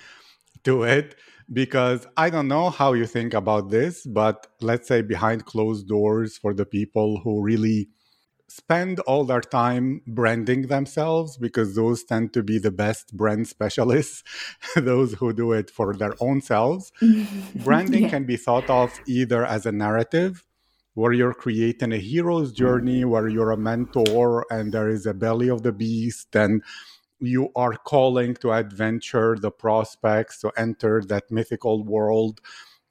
to 0.64 0.82
it 0.82 1.14
because 1.52 2.06
I 2.16 2.30
don't 2.30 2.48
know 2.48 2.70
how 2.70 2.92
you 2.92 3.06
think 3.06 3.34
about 3.34 3.70
this, 3.70 4.06
but 4.06 4.46
let's 4.60 4.88
say 4.88 5.02
behind 5.02 5.46
closed 5.46 5.88
doors 5.88 6.36
for 6.36 6.52
the 6.52 6.66
people 6.66 7.20
who 7.20 7.42
really 7.42 7.88
spend 8.48 8.98
all 9.00 9.24
their 9.24 9.42
time 9.42 10.00
branding 10.06 10.68
themselves 10.68 11.36
because 11.36 11.74
those 11.74 12.02
tend 12.02 12.32
to 12.32 12.42
be 12.42 12.58
the 12.58 12.70
best 12.70 13.16
brand 13.16 13.46
specialists, 13.54 14.24
those 14.76 15.14
who 15.14 15.32
do 15.32 15.52
it 15.52 15.70
for 15.70 15.94
their 15.94 16.14
own 16.20 16.40
selves. 16.40 16.92
Branding 17.54 18.04
yeah. 18.04 18.10
can 18.10 18.24
be 18.24 18.36
thought 18.36 18.68
of 18.70 18.98
either 19.06 19.44
as 19.44 19.66
a 19.66 19.72
narrative 19.72 20.44
where 20.94 21.12
you're 21.12 21.34
creating 21.34 21.92
a 21.92 21.96
hero's 21.98 22.52
journey, 22.52 23.04
where 23.04 23.28
you're 23.28 23.52
a 23.52 23.56
mentor 23.56 24.44
and 24.50 24.72
there 24.72 24.88
is 24.88 25.06
a 25.06 25.14
belly 25.14 25.48
of 25.48 25.62
the 25.62 25.70
beast 25.70 26.34
and 26.34 26.62
you 27.20 27.50
are 27.56 27.74
calling 27.74 28.34
to 28.36 28.52
adventure 28.52 29.36
the 29.40 29.50
prospects 29.50 30.40
to 30.40 30.52
enter 30.56 31.02
that 31.08 31.30
mythical 31.30 31.84
world 31.84 32.40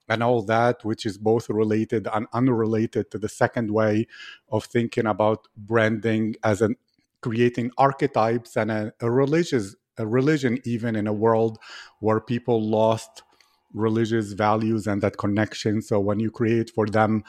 and 0.10 0.24
all 0.24 0.42
that, 0.44 0.84
which 0.86 1.06
is 1.06 1.18
both 1.18 1.50
related 1.50 2.08
and 2.14 2.28
unrelated 2.34 3.12
to 3.12 3.18
the 3.18 3.30
second 3.30 3.72
way 3.72 4.08
of 4.50 4.66
thinking 4.66 5.06
about 5.06 5.48
branding 5.58 6.36
as 6.44 6.62
an 6.62 6.76
creating 7.22 7.72
archetypes 7.78 8.56
and 8.56 8.72
a, 8.72 8.94
a 9.02 9.10
religious 9.10 9.76
a 9.98 10.06
religion 10.06 10.60
even 10.64 10.96
in 10.96 11.08
a 11.08 11.14
world 11.14 11.58
where 12.00 12.20
people 12.20 12.62
lost 12.62 13.24
religious 13.74 14.34
values 14.34 14.86
and 14.86 15.02
that 15.02 15.18
connection. 15.18 15.82
So 15.82 16.00
when 16.00 16.20
you 16.20 16.30
create 16.30 16.70
for 16.70 16.86
them 16.86 17.24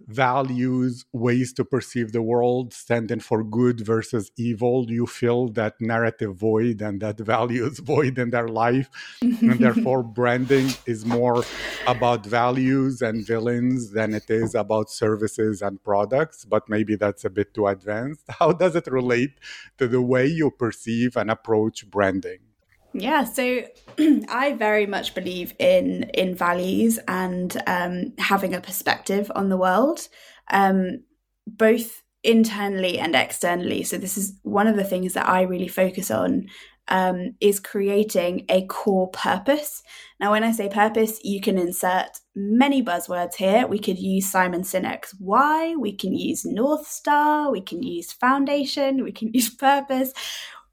values, 0.00 1.04
ways 1.12 1.52
to 1.54 1.64
perceive 1.64 2.12
the 2.12 2.22
world, 2.22 2.72
standing 2.72 3.20
for 3.20 3.42
good 3.42 3.80
versus 3.80 4.30
evil, 4.36 4.90
you 4.90 5.06
fill 5.06 5.48
that 5.48 5.80
narrative 5.80 6.36
void 6.36 6.80
and 6.80 7.00
that 7.00 7.18
values 7.34 7.78
void 7.78 8.18
in 8.18 8.30
their 8.30 8.48
life. 8.48 8.88
and 9.22 9.58
therefore, 9.58 10.02
branding 10.20 10.68
is 10.86 11.04
more 11.04 11.42
about 11.86 12.24
values 12.26 13.02
and 13.02 13.26
villains 13.26 13.92
than 13.92 14.14
it 14.14 14.30
is 14.30 14.54
about 14.54 14.90
services 14.90 15.62
and 15.62 15.82
products. 15.82 16.44
But 16.44 16.68
maybe 16.68 16.96
that's 16.96 17.24
a 17.24 17.30
bit 17.30 17.54
too 17.54 17.66
advanced. 17.66 18.24
How 18.38 18.52
does 18.52 18.76
it 18.76 18.86
relate 18.86 19.32
to 19.78 19.88
the 19.88 20.02
way 20.02 20.26
you 20.26 20.50
perceive 20.50 21.16
and 21.16 21.30
approach 21.30 21.88
branding? 21.90 22.45
Yeah, 22.98 23.24
so 23.24 23.62
I 24.28 24.54
very 24.58 24.86
much 24.86 25.14
believe 25.14 25.54
in 25.58 26.04
in 26.14 26.34
values 26.34 26.98
and 27.06 27.54
um, 27.66 28.12
having 28.18 28.54
a 28.54 28.60
perspective 28.60 29.30
on 29.34 29.50
the 29.50 29.56
world, 29.56 30.08
um, 30.50 31.02
both 31.46 32.02
internally 32.24 32.98
and 32.98 33.14
externally. 33.14 33.82
So 33.84 33.98
this 33.98 34.16
is 34.16 34.38
one 34.42 34.66
of 34.66 34.76
the 34.76 34.84
things 34.84 35.12
that 35.12 35.28
I 35.28 35.42
really 35.42 35.68
focus 35.68 36.10
on 36.10 36.46
um, 36.88 37.34
is 37.40 37.60
creating 37.60 38.46
a 38.48 38.64
core 38.66 39.10
purpose. 39.10 39.82
Now, 40.18 40.30
when 40.30 40.44
I 40.44 40.52
say 40.52 40.68
purpose, 40.68 41.20
you 41.22 41.40
can 41.40 41.58
insert 41.58 42.20
many 42.34 42.82
buzzwords 42.82 43.34
here. 43.34 43.66
We 43.66 43.78
could 43.78 43.98
use 43.98 44.30
Simon 44.30 44.62
Sinek's 44.62 45.14
why, 45.18 45.76
we 45.76 45.92
can 45.92 46.14
use 46.14 46.46
North 46.46 46.86
Star, 46.86 47.50
we 47.50 47.60
can 47.60 47.82
use 47.82 48.12
foundation, 48.12 49.04
we 49.04 49.12
can 49.12 49.30
use 49.34 49.50
purpose 49.50 50.12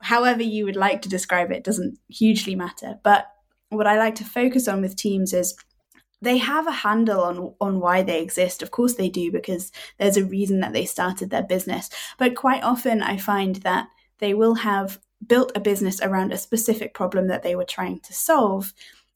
however 0.04 0.44
you 0.44 0.66
would 0.66 0.76
like 0.76 1.02
to 1.02 1.10
describe 1.10 1.52
it 1.52 1.64
doesn't 1.64 1.98
hugely 2.10 2.56
matter. 2.56 3.00
But 3.04 3.28
what 3.70 3.88
I 3.88 3.98
like 3.98 4.16
to 4.16 4.26
focus 4.26 4.68
on 4.68 4.82
with 4.82 4.96
teams 4.96 5.34
is 5.34 5.56
they 6.22 6.38
have 6.38 6.68
a 6.68 6.72
handle 6.72 7.22
on 7.22 7.54
on 7.60 7.80
why 7.80 8.02
they 8.04 8.22
exist. 8.22 8.62
Of 8.62 8.72
course 8.72 8.96
they 8.96 9.10
do 9.10 9.32
because 9.32 9.72
there's 9.98 10.18
a 10.18 10.26
reason 10.26 10.60
that 10.62 10.74
they 10.74 10.86
started 10.86 11.30
their 11.30 11.44
business. 11.44 11.90
But 12.18 12.36
quite 12.36 12.64
often 12.64 13.02
I 13.02 13.18
find 13.18 13.58
that 13.58 13.88
they 14.20 14.34
will 14.34 14.56
have 14.56 15.00
built 15.26 15.52
a 15.56 15.60
business 15.60 16.02
around 16.02 16.32
a 16.32 16.38
specific 16.38 16.94
problem 16.94 17.28
that 17.28 17.44
they 17.44 17.56
were 17.56 17.66
trying 17.66 18.00
to 18.02 18.14
solve 18.14 18.74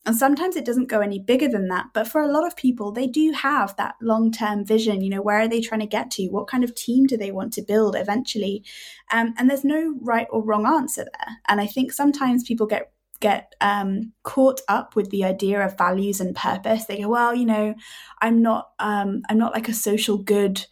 and 0.07 0.15
sometimes 0.15 0.55
it 0.55 0.63
doesn't 0.63 0.87
go 0.87 1.01
any 1.01 1.19
bigger 1.19 1.49
than 1.49 1.67
that. 1.67 1.87
But 1.93 2.07
for 2.07 2.21
a 2.21 2.31
lot 2.31 2.47
of 2.47 2.55
people, 2.55 2.93
they 2.93 3.07
do 3.07 3.31
have 3.33 3.75
that 3.75 3.95
long 4.01 4.31
term 4.31 4.65
vision. 4.65 5.01
You 5.01 5.09
know, 5.09 5.21
where 5.21 5.41
are 5.41 5.49
they 5.49 5.59
trying 5.59 5.81
to 5.81 5.85
get 5.85 6.09
to? 6.11 6.27
What 6.29 6.47
kind 6.47 6.63
of 6.63 6.73
team 6.73 7.05
do 7.05 7.17
they 7.17 7.29
want 7.29 7.51
to 7.53 7.61
build 7.61 7.93
eventually? 7.97 8.63
Um, 9.11 9.33
and 9.37 9.49
there's 9.49 9.65
no 9.65 9.95
right 10.01 10.27
or 10.29 10.41
wrong 10.41 10.65
answer 10.65 11.03
there. 11.03 11.35
And 11.49 11.59
I 11.59 11.67
think 11.67 11.91
sometimes 11.91 12.43
people 12.43 12.67
get 12.67 12.93
get 13.19 13.53
um, 13.59 14.13
caught 14.23 14.61
up 14.69 14.95
with 14.95 15.09
the 15.09 15.25
idea 15.25 15.65
of 15.65 15.77
values 15.77 16.21
and 16.21 16.35
purpose. 16.35 16.85
They 16.85 17.01
go, 17.01 17.09
well, 17.09 17.35
you 17.35 17.45
know, 17.45 17.75
I'm 18.21 18.41
not 18.41 18.69
um, 18.79 19.23
I'm 19.29 19.37
not 19.37 19.53
like 19.53 19.67
a 19.67 19.73
social 19.73 20.17
good 20.17 20.65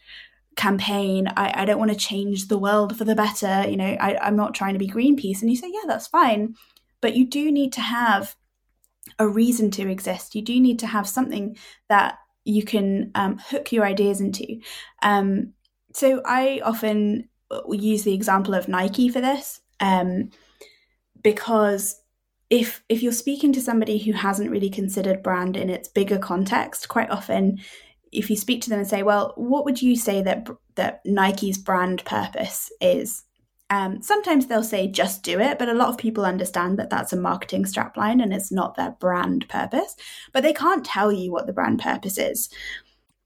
campaign. 0.55 1.27
I, 1.35 1.63
I 1.63 1.65
don't 1.65 1.79
want 1.79 1.91
to 1.91 1.97
change 1.97 2.47
the 2.47 2.57
world 2.57 2.97
for 2.97 3.03
the 3.03 3.15
better. 3.15 3.67
You 3.67 3.75
know, 3.75 3.97
I, 3.99 4.17
I'm 4.17 4.37
not 4.37 4.53
trying 4.53 4.75
to 4.75 4.79
be 4.79 4.87
Greenpeace. 4.87 5.41
And 5.41 5.51
you 5.51 5.57
say, 5.57 5.69
yeah, 5.73 5.87
that's 5.87 6.07
fine. 6.07 6.55
But 7.01 7.17
you 7.17 7.27
do 7.27 7.51
need 7.51 7.73
to 7.73 7.81
have 7.81 8.37
a 9.19 9.27
reason 9.27 9.71
to 9.71 9.89
exist. 9.89 10.35
You 10.35 10.41
do 10.41 10.59
need 10.59 10.79
to 10.79 10.87
have 10.87 11.07
something 11.07 11.57
that 11.89 12.17
you 12.43 12.63
can 12.63 13.11
um, 13.15 13.37
hook 13.37 13.71
your 13.71 13.85
ideas 13.85 14.21
into. 14.21 14.59
Um, 15.01 15.53
so 15.93 16.21
I 16.25 16.61
often 16.63 17.29
uh, 17.51 17.61
use 17.71 18.03
the 18.03 18.13
example 18.13 18.53
of 18.53 18.67
Nike 18.67 19.09
for 19.09 19.21
this 19.21 19.61
um, 19.79 20.29
because 21.23 22.01
if 22.49 22.83
if 22.89 23.01
you're 23.01 23.11
speaking 23.11 23.51
to 23.53 23.61
somebody 23.61 23.97
who 23.97 24.13
hasn't 24.13 24.51
really 24.51 24.69
considered 24.69 25.23
brand 25.23 25.57
in 25.57 25.69
its 25.69 25.89
bigger 25.89 26.19
context, 26.19 26.87
quite 26.87 27.09
often 27.09 27.59
if 28.11 28.29
you 28.29 28.37
speak 28.37 28.61
to 28.61 28.69
them 28.69 28.79
and 28.79 28.87
say, 28.87 29.03
"Well, 29.03 29.33
what 29.35 29.65
would 29.65 29.81
you 29.81 29.95
say 29.95 30.21
that 30.21 30.47
that 30.75 31.01
Nike's 31.05 31.57
brand 31.57 32.05
purpose 32.05 32.71
is?" 32.79 33.24
Um, 33.69 34.01
sometimes 34.01 34.45
they'll 34.45 34.63
say 34.63 34.87
just 34.87 35.23
do 35.23 35.39
it, 35.39 35.57
but 35.57 35.69
a 35.69 35.73
lot 35.73 35.89
of 35.89 35.97
people 35.97 36.25
understand 36.25 36.77
that 36.77 36.89
that's 36.89 37.13
a 37.13 37.17
marketing 37.17 37.63
strapline 37.63 38.21
and 38.21 38.31
it's 38.31 38.51
not 38.51 38.75
their 38.75 38.91
brand 38.99 39.47
purpose. 39.49 39.95
But 40.33 40.43
they 40.43 40.53
can't 40.53 40.85
tell 40.85 41.11
you 41.11 41.31
what 41.31 41.47
the 41.47 41.53
brand 41.53 41.79
purpose 41.79 42.17
is. 42.17 42.49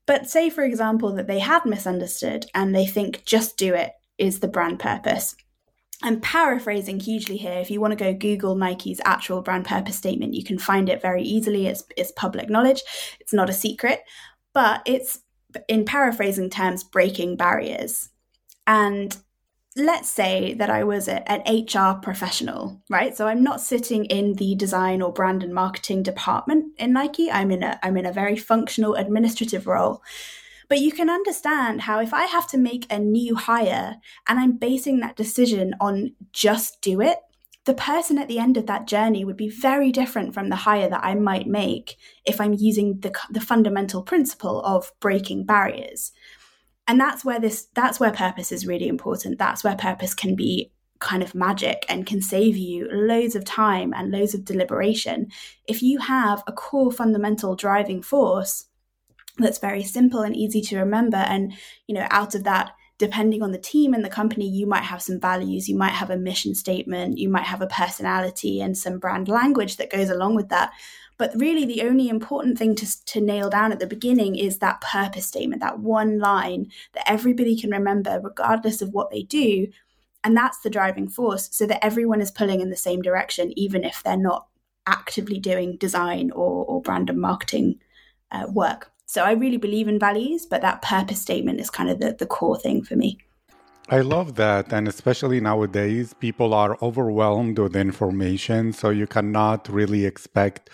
But 0.06 0.30
say, 0.30 0.50
for 0.50 0.64
example, 0.64 1.14
that 1.16 1.28
they 1.28 1.40
had 1.40 1.66
misunderstood 1.66 2.46
and 2.56 2.74
they 2.74 2.86
think 2.86 3.26
just 3.26 3.58
do 3.58 3.74
it 3.76 3.92
is 4.18 4.40
the 4.40 4.48
brand 4.48 4.80
purpose. 4.80 5.36
I'm 6.02 6.22
paraphrasing 6.22 7.00
hugely 7.00 7.36
here. 7.36 7.60
If 7.60 7.70
you 7.70 7.82
want 7.82 7.92
to 7.92 8.04
go 8.04 8.14
Google 8.14 8.56
Nike's 8.56 9.02
actual 9.04 9.42
brand 9.42 9.66
purpose 9.66 9.98
statement, 9.98 10.34
you 10.34 10.44
can 10.44 10.58
find 10.58 10.88
it 10.88 11.02
very 11.02 11.24
easily. 11.24 11.68
It's, 11.68 11.84
it's 11.98 12.12
public 12.14 12.50
knowledge, 12.50 12.82
it's 13.20 13.34
not 13.34 13.50
a 13.50 13.54
secret, 13.54 14.02
but 14.54 14.82
it's 14.86 15.20
in 15.68 15.84
paraphrasing 15.84 16.50
terms, 16.50 16.84
breaking 16.84 17.36
barriers. 17.36 18.10
And 18.66 19.16
let's 19.80 20.10
say 20.10 20.54
that 20.56 20.70
I 20.70 20.84
was 20.84 21.08
a, 21.08 21.30
an 21.32 21.42
HR 21.48 22.00
professional, 22.00 22.82
right? 22.90 23.16
So 23.16 23.28
I'm 23.28 23.44
not 23.44 23.62
sitting 23.62 24.06
in 24.06 24.34
the 24.34 24.56
design 24.56 25.02
or 25.02 25.12
brand 25.12 25.44
and 25.44 25.54
marketing 25.54 26.04
department 26.04 26.74
in 26.78 26.94
Nike. 26.94 27.32
I'm 27.32 27.52
in 27.52 27.64
a 27.64 27.80
I'm 27.82 27.98
in 27.98 28.06
a 28.06 28.14
very 28.14 28.36
functional 28.36 28.96
administrative 28.96 29.66
role. 29.66 30.04
But 30.68 30.80
you 30.80 30.92
can 30.92 31.10
understand 31.10 31.82
how 31.82 32.00
if 32.00 32.14
I 32.14 32.26
have 32.26 32.48
to 32.50 32.58
make 32.58 32.86
a 32.92 33.00
new 33.00 33.36
hire 33.36 33.96
and 34.28 34.40
I'm 34.40 34.58
basing 34.58 35.00
that 35.00 35.16
decision 35.16 35.74
on 35.80 36.14
just 36.32 36.80
do 36.82 37.02
it, 37.02 37.18
the 37.66 37.74
person 37.74 38.18
at 38.20 38.28
the 38.28 38.40
end 38.40 38.56
of 38.56 38.68
that 38.68 38.88
journey 38.88 39.26
would 39.26 39.38
be 39.38 39.50
very 39.50 39.92
different 39.92 40.34
from 40.34 40.50
the 40.50 40.56
hire 40.56 40.90
that 40.90 41.04
I 41.04 41.16
might 41.16 41.48
make 41.48 41.98
if 42.26 42.40
I'm 42.40 42.54
using 42.54 43.00
the, 43.00 43.14
the 43.32 43.42
fundamental 43.42 44.04
principle 44.04 44.62
of 44.62 44.92
breaking 45.00 45.46
barriers 45.46 46.12
and 46.90 47.00
that's 47.00 47.24
where 47.24 47.40
this 47.40 47.68
that's 47.76 48.00
where 48.00 48.12
purpose 48.12 48.52
is 48.52 48.66
really 48.66 48.88
important. 48.88 49.38
That's 49.38 49.64
where 49.64 49.76
purpose 49.76 50.16
can 50.16 50.36
be 50.36 50.72
kind 50.98 51.22
of 51.22 51.36
magic 51.36 51.86
and 51.88 52.08
can 52.08 52.20
save 52.20 52.58
you 52.58 52.90
loads 52.92 53.36
of 53.36 53.46
time 53.46 53.94
and 53.96 54.12
loads 54.12 54.34
of 54.34 54.44
deliberation. 54.44 55.28
If 55.68 55.84
you 55.84 56.00
have 56.00 56.44
a 56.48 56.52
core 56.52 56.92
fundamental 56.92 57.56
driving 57.56 58.02
force 58.02 58.66
that's 59.38 59.60
very 59.60 59.84
simple 59.84 60.22
and 60.22 60.36
easy 60.36 60.62
to 60.62 60.80
remember 60.80 61.18
and 61.18 61.54
you 61.86 61.94
know 61.94 62.08
out 62.10 62.34
of 62.34 62.44
that 62.44 62.72
depending 62.98 63.44
on 63.44 63.52
the 63.52 63.58
team 63.58 63.94
and 63.94 64.04
the 64.04 64.10
company 64.10 64.50
you 64.50 64.66
might 64.68 64.84
have 64.84 65.02
some 65.02 65.20
values 65.20 65.70
you 65.70 65.78
might 65.78 65.94
have 65.94 66.10
a 66.10 66.18
mission 66.18 66.54
statement 66.54 67.18
you 67.18 67.30
might 67.30 67.46
have 67.46 67.62
a 67.62 67.68
personality 67.68 68.60
and 68.60 68.78
some 68.78 69.00
brand 69.00 69.30
language 69.30 69.78
that 69.78 69.92
goes 69.92 70.10
along 70.10 70.36
with 70.36 70.50
that 70.50 70.72
but 71.20 71.34
really, 71.36 71.66
the 71.66 71.84
only 71.84 72.08
important 72.08 72.58
thing 72.58 72.74
to, 72.76 73.06
to 73.06 73.20
nail 73.20 73.50
down 73.50 73.74
at 73.74 73.80
the 73.80 73.86
beginning 73.86 74.38
is 74.38 74.58
that 74.58 74.80
purpose 74.80 75.26
statement, 75.28 75.62
that 75.62 75.80
one 75.80 76.18
line 76.18 76.72
that 76.94 77.08
everybody 77.12 77.60
can 77.60 77.72
remember, 77.72 78.22
regardless 78.24 78.82
of 78.82 78.94
what 78.94 79.12
they 79.12 79.24
do. 79.24 79.68
And 80.24 80.36
that's 80.36 80.62
the 80.62 80.70
driving 80.70 81.10
force, 81.10 81.50
so 81.52 81.66
that 81.68 81.84
everyone 81.86 82.22
is 82.22 82.32
pulling 82.32 82.62
in 82.62 82.70
the 82.70 82.78
same 82.78 83.02
direction, 83.02 83.54
even 83.58 83.84
if 83.84 84.02
they're 84.02 84.18
not 84.18 84.48
actively 84.88 85.40
doing 85.40 85.78
design 85.78 86.32
or, 86.32 86.66
or 86.66 86.82
brand 86.82 87.10
and 87.10 87.20
marketing 87.20 87.80
uh, 88.32 88.46
work. 88.50 88.92
So 89.06 89.24
I 89.24 89.34
really 89.34 89.58
believe 89.58 89.90
in 89.90 90.00
values, 90.00 90.46
but 90.46 90.62
that 90.62 90.82
purpose 90.82 91.22
statement 91.22 91.60
is 91.60 91.70
kind 91.70 91.90
of 91.90 92.00
the, 92.00 92.16
the 92.18 92.26
core 92.26 92.58
thing 92.58 92.82
for 92.82 92.96
me. 92.96 93.18
I 93.90 94.02
love 94.02 94.36
that. 94.36 94.72
And 94.72 94.88
especially 94.88 95.42
nowadays, 95.42 96.14
people 96.14 96.54
are 96.54 96.78
overwhelmed 96.82 97.58
with 97.58 97.76
information. 97.76 98.72
So 98.72 98.92
you 98.92 99.08
cannot 99.08 99.68
really 99.68 100.06
expect 100.06 100.70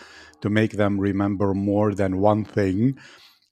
to 0.46 0.50
make 0.52 0.74
them 0.74 1.00
remember 1.00 1.56
more 1.56 1.96
than 1.96 2.20
one 2.20 2.46
thing. 2.46 2.96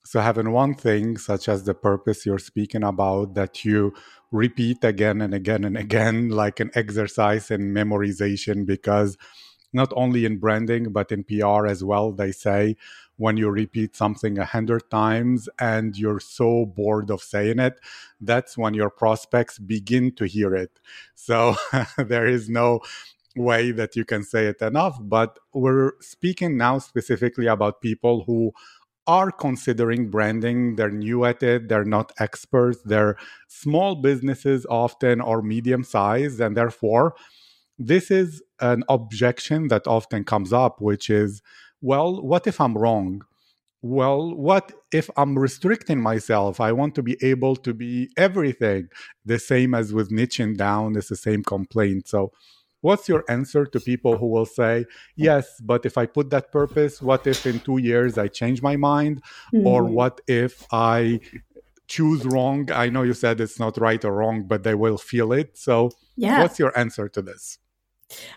So 0.05 0.19
having 0.19 0.51
one 0.51 0.75
thing, 0.75 1.17
such 1.17 1.50
as 1.50 1.63
the 1.63 1.73
purpose 1.73 2.23
you're 2.23 2.38
speaking 2.38 2.83
about, 2.83 3.33
that 3.33 3.65
you 3.65 3.95
repeat 4.31 4.83
again 4.83 5.19
and 5.19 5.33
again 5.33 5.63
and 5.63 5.75
again, 5.75 6.29
like 6.29 6.59
an 6.59 6.69
exercise 6.75 7.50
in 7.50 7.73
memorization, 7.73 8.67
because 8.67 9.17
not 9.73 9.91
only 9.95 10.23
in 10.23 10.38
branding, 10.38 10.91
but 10.91 11.12
in 11.12 11.23
PR 11.23 11.65
as 11.65 11.83
well, 11.83 12.12
they 12.12 12.31
say 12.31 12.75
when 13.17 13.38
you 13.38 13.50
repeat 13.50 13.95
something 13.95 14.38
a 14.38 14.45
hundred 14.45 14.83
times 14.91 15.50
and 15.59 15.97
you're 15.97 16.19
so 16.19 16.63
bored 16.63 17.09
of 17.09 17.23
saying 17.23 17.57
it, 17.57 17.79
that's 18.21 18.55
when 18.55 18.75
your 18.75 18.91
prospects 18.91 19.57
begin 19.57 20.12
to 20.12 20.25
hear 20.25 20.53
it. 20.53 20.79
So 21.15 21.55
there 21.97 22.27
is 22.27 22.50
no 22.50 22.81
way 23.36 23.72
that 23.72 23.96
you 23.96 24.06
can 24.06 24.24
say 24.24 24.48
it 24.48 24.62
enough. 24.62 24.98
But 25.02 25.40
we're 25.54 25.94
speaking 26.02 26.58
now 26.58 26.80
specifically 26.80 27.48
about 27.48 27.82
people 27.82 28.24
who 28.25 28.52
are 29.08 29.32
considering 29.32 30.10
branding. 30.10 30.75
They're 30.75 30.90
new 30.92 31.25
at 31.25 31.44
it, 31.44 31.68
they're 31.68 31.86
not 31.86 32.12
experts, 32.20 32.80
they're 32.86 33.18
small 33.48 33.96
businesses 33.96 34.66
often 34.70 35.20
or 35.20 35.42
medium 35.42 35.84
sized, 35.84 36.40
and 36.40 36.56
therefore, 36.56 37.16
this 37.78 38.12
is 38.12 38.42
an 38.62 38.84
objection 38.88 39.68
that 39.70 39.88
often 39.88 40.24
comes 40.24 40.54
up, 40.54 40.80
which 40.80 41.10
is 41.10 41.42
well, 41.82 42.22
what 42.22 42.48
if 42.48 42.62
I'm 42.62 42.78
wrong? 42.78 43.25
Well, 43.82 44.34
what 44.34 44.72
if 44.94 45.10
I'm 45.18 45.38
restricting 45.38 46.00
myself? 46.02 46.62
I 46.62 46.72
want 46.72 46.96
to 46.96 47.04
be 47.04 47.18
able 47.22 47.58
to 47.58 47.74
be 47.74 48.10
everything. 48.16 48.88
The 49.25 49.38
same 49.38 49.74
as 49.74 49.92
with 49.94 50.10
niching 50.10 50.56
down, 50.56 50.96
it's 50.96 51.10
the 51.10 51.18
same 51.18 51.44
complaint. 51.44 52.08
So, 52.08 52.32
what's 52.84 53.08
your 53.08 53.24
answer 53.30 53.66
to 53.66 53.80
people 53.80 54.18
who 54.18 54.28
will 54.28 54.46
say, 54.46 54.86
yes, 55.16 55.60
but 55.62 55.86
if 55.86 55.98
I 55.98 56.06
put 56.06 56.30
that 56.32 56.52
purpose, 56.52 57.02
what 57.02 57.25
if 57.25 57.46
in 57.46 57.62
two 57.62 57.78
years 57.78 58.18
I 58.18 58.28
change 58.28 58.62
my 58.62 58.75
mind? 58.75 59.24
Mm-hmm. 59.54 59.66
Or 59.66 59.86
what 59.86 60.20
if 60.28 60.68
I 60.72 61.22
choose 61.88 62.25
wrong? 62.25 62.70
I 62.72 62.90
know 62.90 63.04
you 63.04 63.13
said 63.13 63.40
it's 63.40 63.58
not 63.58 63.78
right 63.78 64.04
or 64.04 64.13
wrong, 64.13 64.44
but 64.44 64.63
they 64.63 64.75
will 64.75 64.98
feel 64.98 65.32
it. 65.32 65.58
So, 65.58 65.92
yeah. 66.18 66.42
what's 66.42 66.60
your 66.60 66.78
answer 66.78 67.08
to 67.08 67.22
this? 67.22 67.58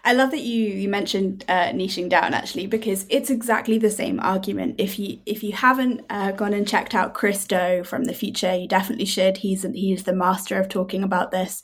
I 0.04 0.12
love 0.12 0.30
that 0.30 0.40
you 0.40 0.64
you 0.64 0.88
mentioned 0.88 1.45
uh, 1.49 1.71
niching 1.71 2.09
down 2.09 2.35
actually 2.35 2.66
because 2.66 3.06
it's 3.09 3.30
exactly 3.30 3.78
the 3.78 3.90
same 3.90 4.21
argument. 4.21 4.76
If 4.78 4.99
you 4.99 5.18
if 5.26 5.42
you 5.42 5.52
haven't 5.52 6.04
uh, 6.11 6.33
gone 6.33 6.52
and 6.52 6.66
checked 6.66 6.95
out 6.95 7.14
Chris 7.14 7.45
Do 7.45 7.85
from 7.85 8.04
the 8.04 8.14
Futur, 8.14 8.54
you 8.54 8.68
definitely 8.68 9.04
should. 9.04 9.38
He's 9.38 9.62
he's 9.75 10.04
the 10.04 10.14
master 10.14 10.59
of 10.61 10.68
talking 10.68 11.02
about 11.02 11.30
this. 11.30 11.62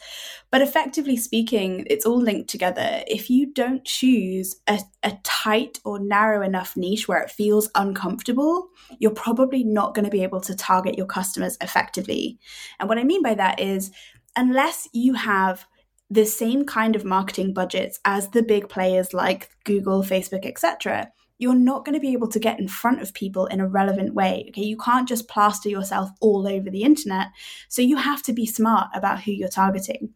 But 0.51 0.61
effectively 0.61 1.17
speaking, 1.17 1.87
it's 1.89 2.05
all 2.05 2.21
linked 2.21 2.51
together. 2.51 3.03
If 3.07 3.31
you 3.31 3.53
don't 3.53 3.85
choose 3.85 4.57
a, 4.67 4.81
a 5.03 5.19
tight 5.23 5.81
or 5.85 5.99
narrow 5.99 6.43
enough 6.43 6.77
niche 6.77 7.09
where 7.09 7.23
it 7.23 7.31
feels 7.31 7.71
uncomfortable, 7.75 8.69
you're 8.99 9.13
probably 9.13 9.65
not 9.65 9.95
going 9.95 10.05
to 10.05 10.11
be 10.11 10.23
able 10.23 10.43
to 10.43 10.55
target 10.55 10.99
your 10.99 11.07
customers 11.07 11.57
effectively. 11.61 12.39
And 12.79 12.89
what 12.89 12.99
I 12.99 13.05
mean 13.05 13.23
by 13.23 13.35
that 13.35 13.61
is 13.61 13.91
unless 14.37 14.89
you 14.93 15.15
have 15.15 15.67
the 16.13 16.27
same 16.27 16.67
kind 16.67 16.95
of 16.95 17.07
marketing 17.07 17.55
budgets 17.55 17.99
as 18.05 18.29
the 18.29 18.43
big 18.43 18.69
players 18.69 19.15
like 19.15 19.49
Google, 19.65 20.03
Facebook, 20.03 20.45
etc., 20.45 21.11
you're 21.39 21.55
not 21.55 21.85
going 21.85 21.95
to 21.95 22.01
be 22.01 22.13
able 22.13 22.29
to 22.29 22.39
get 22.39 22.61
in 22.61 22.69
front 22.69 23.01
of 23.01 23.15
people 23.15 23.47
in 23.47 23.61
a 23.61 23.67
relevant 23.67 24.15
way. 24.15 24.45
Okay, 24.49 24.63
you 24.63 24.77
can't 24.77 25.09
just 25.09 25.27
plaster 25.27 25.69
yourself 25.69 26.11
all 26.21 26.47
over 26.47 26.71
the 26.71 26.83
internet. 26.83 27.29
So 27.69 27.83
you 27.83 27.97
have 27.97 28.23
to 28.25 28.33
be 28.33 28.47
smart 28.47 28.91
about 28.95 29.23
who 29.23 29.33
you're 29.33 29.49
targeting. 29.49 30.11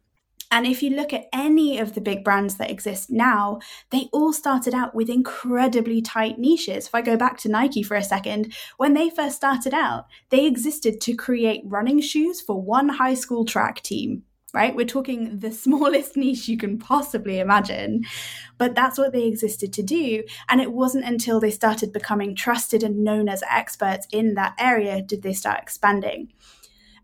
And 0.52 0.66
if 0.66 0.82
you 0.82 0.90
look 0.90 1.12
at 1.12 1.24
any 1.32 1.78
of 1.78 1.94
the 1.94 2.00
big 2.00 2.22
brands 2.22 2.56
that 2.58 2.70
exist 2.70 3.10
now, 3.10 3.58
they 3.90 4.08
all 4.12 4.32
started 4.32 4.74
out 4.74 4.94
with 4.94 5.08
incredibly 5.08 6.00
tight 6.00 6.38
niches. 6.38 6.86
If 6.86 6.94
I 6.94 7.02
go 7.02 7.16
back 7.16 7.38
to 7.38 7.48
Nike 7.48 7.82
for 7.82 7.96
a 7.96 8.04
second, 8.04 8.54
when 8.76 8.94
they 8.94 9.10
first 9.10 9.34
started 9.34 9.74
out, 9.74 10.06
they 10.28 10.46
existed 10.46 11.00
to 11.00 11.16
create 11.16 11.62
running 11.64 12.00
shoes 12.00 12.40
for 12.40 12.62
one 12.62 12.90
high 12.90 13.14
school 13.14 13.44
track 13.44 13.82
team 13.82 14.22
right? 14.56 14.74
We're 14.74 14.86
talking 14.86 15.38
the 15.38 15.52
smallest 15.64 16.16
niche 16.16 16.48
you 16.48 16.56
can 16.56 16.78
possibly 16.78 17.38
imagine. 17.38 18.04
But 18.56 18.74
that's 18.74 18.98
what 18.98 19.12
they 19.12 19.24
existed 19.24 19.70
to 19.74 19.82
do. 19.82 20.24
And 20.48 20.62
it 20.62 20.72
wasn't 20.72 21.04
until 21.04 21.38
they 21.38 21.50
started 21.50 21.92
becoming 21.92 22.34
trusted 22.34 22.82
and 22.82 23.04
known 23.04 23.28
as 23.28 23.42
experts 23.50 24.06
in 24.10 24.32
that 24.34 24.54
area 24.58 25.02
did 25.02 25.22
they 25.22 25.34
start 25.34 25.60
expanding. 25.60 26.32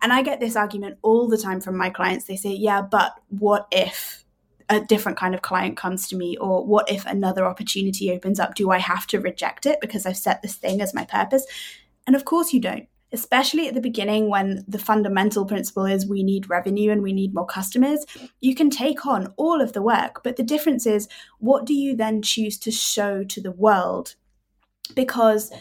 And 0.00 0.14
I 0.14 0.22
get 0.22 0.40
this 0.40 0.56
argument 0.56 0.98
all 1.02 1.28
the 1.28 1.36
time 1.36 1.60
from 1.60 1.76
my 1.76 1.90
clients. 1.90 2.24
They 2.24 2.36
say, 2.36 2.52
yeah, 2.52 2.80
but 2.80 3.12
what 3.28 3.68
if 3.70 4.24
a 4.70 4.80
different 4.80 5.18
kind 5.18 5.34
of 5.34 5.42
client 5.42 5.76
comes 5.76 6.08
to 6.08 6.16
me? 6.16 6.38
Or 6.38 6.64
what 6.64 6.90
if 6.90 7.04
another 7.04 7.44
opportunity 7.44 8.10
opens 8.10 8.40
up? 8.40 8.54
Do 8.54 8.70
I 8.70 8.78
have 8.78 9.06
to 9.08 9.20
reject 9.20 9.66
it 9.66 9.78
because 9.82 10.06
I've 10.06 10.16
set 10.16 10.40
this 10.40 10.54
thing 10.54 10.80
as 10.80 10.94
my 10.94 11.04
purpose? 11.04 11.44
And 12.06 12.16
of 12.16 12.24
course 12.24 12.54
you 12.54 12.60
don't 12.60 12.88
especially 13.12 13.68
at 13.68 13.74
the 13.74 13.80
beginning 13.80 14.28
when 14.28 14.64
the 14.66 14.78
fundamental 14.78 15.44
principle 15.44 15.84
is 15.84 16.06
we 16.06 16.22
need 16.22 16.48
revenue 16.48 16.90
and 16.90 17.02
we 17.02 17.12
need 17.12 17.34
more 17.34 17.46
customers, 17.46 18.04
you 18.40 18.54
can 18.54 18.70
take 18.70 19.06
on 19.06 19.32
all 19.36 19.60
of 19.60 19.72
the 19.72 19.82
work. 19.82 20.22
But 20.22 20.36
the 20.36 20.42
difference 20.42 20.86
is, 20.86 21.08
what 21.38 21.66
do 21.66 21.74
you 21.74 21.94
then 21.94 22.22
choose 22.22 22.58
to 22.58 22.70
show 22.70 23.24
to 23.24 23.40
the 23.40 23.52
world? 23.52 24.14
Because 24.94 25.52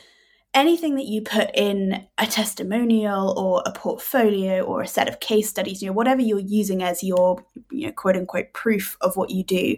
anything 0.53 0.95
that 0.95 1.05
you 1.05 1.21
put 1.21 1.49
in 1.53 2.05
a 2.17 2.25
testimonial 2.25 3.37
or 3.37 3.63
a 3.65 3.71
portfolio 3.71 4.61
or 4.61 4.81
a 4.81 4.87
set 4.87 5.07
of 5.07 5.19
case 5.19 5.49
studies, 5.49 5.81
you 5.81 5.87
know, 5.87 5.93
whatever 5.93 6.21
you're 6.21 6.39
using 6.39 6.83
as 6.83 7.03
your, 7.03 7.43
you 7.69 7.87
know, 7.87 7.93
quote 7.93 8.17
unquote 8.17 8.53
proof 8.53 8.97
of 9.01 9.15
what 9.15 9.29
you 9.29 9.43
do, 9.43 9.77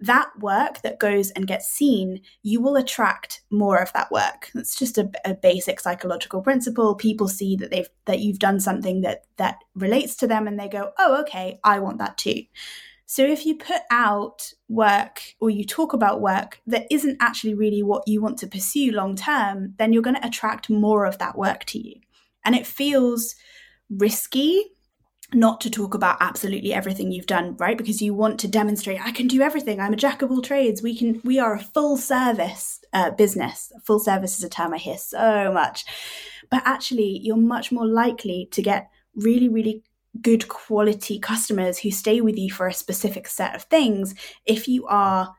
that 0.00 0.30
work 0.40 0.82
that 0.82 0.98
goes 0.98 1.30
and 1.30 1.46
gets 1.46 1.68
seen, 1.68 2.20
you 2.42 2.60
will 2.60 2.76
attract 2.76 3.42
more 3.50 3.78
of 3.78 3.92
that 3.92 4.10
work. 4.10 4.50
It's 4.54 4.76
just 4.76 4.98
a, 4.98 5.10
a, 5.24 5.34
basic 5.34 5.80
psychological 5.80 6.42
principle. 6.42 6.94
People 6.94 7.28
see 7.28 7.56
that 7.56 7.70
they've 7.70 7.88
that 8.06 8.20
you've 8.20 8.38
done 8.38 8.60
something 8.60 9.02
that 9.02 9.24
that 9.36 9.58
relates 9.74 10.16
to 10.16 10.26
them, 10.26 10.46
and 10.46 10.58
they 10.58 10.68
go, 10.68 10.90
"Oh, 10.98 11.20
okay, 11.22 11.60
I 11.62 11.78
want 11.78 11.98
that 11.98 12.18
too." 12.18 12.42
So 13.06 13.24
if 13.24 13.46
you 13.46 13.56
put 13.56 13.82
out 13.90 14.52
work 14.68 15.22
or 15.40 15.50
you 15.50 15.64
talk 15.64 15.92
about 15.92 16.20
work 16.20 16.60
that 16.66 16.86
isn't 16.90 17.18
actually 17.20 17.54
really 17.54 17.82
what 17.82 18.08
you 18.08 18.22
want 18.22 18.38
to 18.38 18.46
pursue 18.46 18.92
long 18.92 19.14
term, 19.14 19.74
then 19.78 19.92
you're 19.92 20.02
going 20.02 20.16
to 20.16 20.26
attract 20.26 20.70
more 20.70 21.04
of 21.04 21.18
that 21.18 21.38
work 21.38 21.64
to 21.66 21.78
you, 21.78 22.00
and 22.44 22.54
it 22.54 22.66
feels 22.66 23.36
risky 23.90 24.73
not 25.32 25.60
to 25.62 25.70
talk 25.70 25.94
about 25.94 26.18
absolutely 26.20 26.72
everything 26.72 27.10
you've 27.10 27.26
done 27.26 27.56
right? 27.56 27.78
Because 27.78 28.02
you 28.02 28.14
want 28.14 28.38
to 28.40 28.48
demonstrate 28.48 29.00
i 29.00 29.10
can 29.10 29.26
do 29.26 29.40
everything. 29.40 29.80
I'm 29.80 29.92
a 29.92 29.96
jack 29.96 30.22
of 30.22 30.30
all 30.30 30.42
trades. 30.42 30.82
We 30.82 30.96
can 30.96 31.20
we 31.24 31.38
are 31.38 31.54
a 31.54 31.62
full 31.62 31.96
service 31.96 32.80
uh, 32.92 33.10
business. 33.10 33.72
Full 33.84 33.98
service 33.98 34.38
is 34.38 34.44
a 34.44 34.48
term 34.48 34.74
i 34.74 34.78
hear 34.78 34.98
so 34.98 35.52
much. 35.52 35.84
But 36.50 36.62
actually 36.64 37.20
you're 37.22 37.36
much 37.36 37.72
more 37.72 37.86
likely 37.86 38.48
to 38.52 38.62
get 38.62 38.90
really 39.14 39.48
really 39.48 39.82
good 40.20 40.46
quality 40.48 41.18
customers 41.18 41.78
who 41.78 41.90
stay 41.90 42.20
with 42.20 42.36
you 42.38 42.50
for 42.50 42.68
a 42.68 42.74
specific 42.74 43.26
set 43.26 43.54
of 43.54 43.62
things 43.64 44.14
if 44.46 44.68
you 44.68 44.86
are 44.86 45.34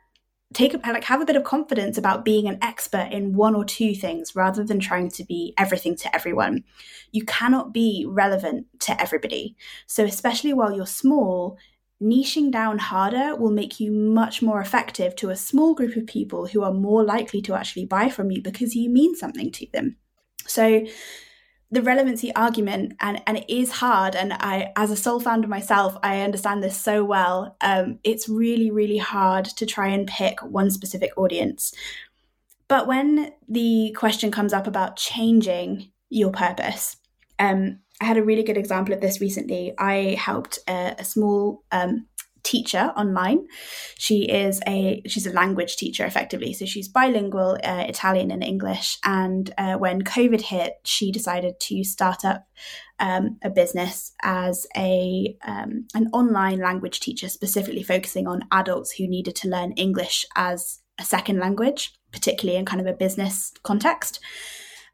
take 0.56 0.74
a, 0.74 0.78
like 0.78 1.04
have 1.04 1.22
a 1.22 1.26
bit 1.26 1.36
of 1.36 1.44
confidence 1.44 1.98
about 1.98 2.26
being 2.26 2.48
an 2.48 2.58
expert 2.62 3.10
in 3.12 3.34
one 3.34 3.56
or 3.56 3.66
two 3.66 3.94
things 3.94 4.36
rather 4.36 4.64
than 4.64 4.80
trying 4.80 5.10
to 5.10 5.24
be 5.24 5.54
everything 5.58 5.96
to 5.98 6.16
everyone. 6.16 6.64
You 7.12 7.26
cannot 7.26 7.74
be 7.74 8.06
relevant 8.08 8.68
to 8.82 9.00
everybody. 9.00 9.56
So 9.86 10.06
especially 10.06 10.54
while 10.54 10.76
you're 10.76 10.88
small 10.88 11.58
niching 12.02 12.52
down 12.52 12.78
harder 12.78 13.36
will 13.36 13.52
make 13.52 13.80
you 13.80 13.92
much 13.92 14.42
more 14.42 14.60
effective 14.60 15.16
to 15.16 15.30
a 15.30 15.36
small 15.36 15.74
group 15.74 15.96
of 15.96 16.06
people 16.08 16.46
who 16.48 16.62
are 16.62 16.74
more 16.74 17.04
likely 17.04 17.42
to 17.42 17.54
actually 17.54 17.86
buy 17.86 18.10
from 18.10 18.32
you 18.32 18.42
because 18.42 18.76
you 18.76 18.90
mean 18.90 19.16
something 19.16 19.52
to 19.52 19.66
them. 19.72 19.96
So 20.46 20.86
the 21.72 21.82
relevancy 21.82 22.34
argument 22.36 22.94
and 23.00 23.22
and 23.28 23.38
it 23.38 23.46
is 23.50 23.72
hard 23.72 24.16
and 24.16 24.34
i 24.34 24.72
as 24.76 24.92
a 24.92 24.96
sole 24.96 25.20
founder 25.20 25.48
myself 25.48 25.98
i 26.04 26.22
understand 26.22 26.64
this 26.64 26.78
so 26.78 27.04
well. 27.04 27.56
Um, 27.62 28.00
it's 28.04 28.30
really 28.30 28.72
really 28.72 28.98
hard 28.98 29.46
to 29.46 29.66
try 29.66 29.88
and 29.88 30.08
pick 30.08 30.42
one 30.42 30.70
specific 30.72 31.12
audience. 31.18 31.74
But 32.68 32.88
when 32.88 33.32
the 33.48 33.96
question 33.98 34.32
comes 34.32 34.54
up 34.54 34.68
about 34.68 34.96
changing 34.98 35.92
your 36.10 36.32
purpose 36.32 36.98
um, 37.40 37.80
i 38.02 38.06
had 38.06 38.18
a 38.18 38.24
really 38.24 38.44
good 38.44 38.58
example 38.58 38.94
of 38.94 39.02
this 39.02 39.22
recently. 39.22 39.74
I 39.78 40.16
helped 40.20 40.60
a, 40.68 40.96
a 41.00 41.04
small 41.04 41.64
um, 41.72 42.08
teacher 42.46 42.94
online. 42.96 43.48
She 43.98 44.24
is 44.24 44.62
a 44.66 45.02
she's 45.08 45.28
a 45.28 45.34
language 45.34 45.76
teacher 45.76 46.06
effectively, 46.06 46.54
so 46.54 46.66
she's 46.66 46.88
bilingual, 46.88 47.58
uh, 47.64 47.84
Italian 47.88 48.32
and 48.32 48.44
English. 48.44 48.98
And 49.04 49.54
uh, 49.58 49.76
when 49.76 50.04
COVID 50.04 50.40
hit, 50.42 50.76
she 50.86 51.12
decided 51.12 51.60
to 51.62 51.84
start 51.84 52.24
up 52.24 52.48
um, 53.00 53.38
a 53.44 53.50
business 53.50 54.14
as 54.22 54.66
a 54.78 55.36
um, 55.46 55.88
an 55.94 56.10
online 56.14 56.60
language 56.60 57.02
teacher, 57.02 57.28
specifically 57.28 57.84
focusing 57.84 58.28
on 58.28 58.46
adults 58.52 58.92
who 58.92 59.08
needed 59.08 59.36
to 59.38 59.50
learn 59.50 59.74
English 59.74 60.26
as 60.36 60.80
a 60.98 61.04
second 61.04 61.40
language, 61.40 61.94
particularly 62.14 62.58
in 62.58 62.66
kind 62.66 62.80
of 62.80 62.88
a 62.88 62.94
business 62.94 63.52
context. 63.64 64.20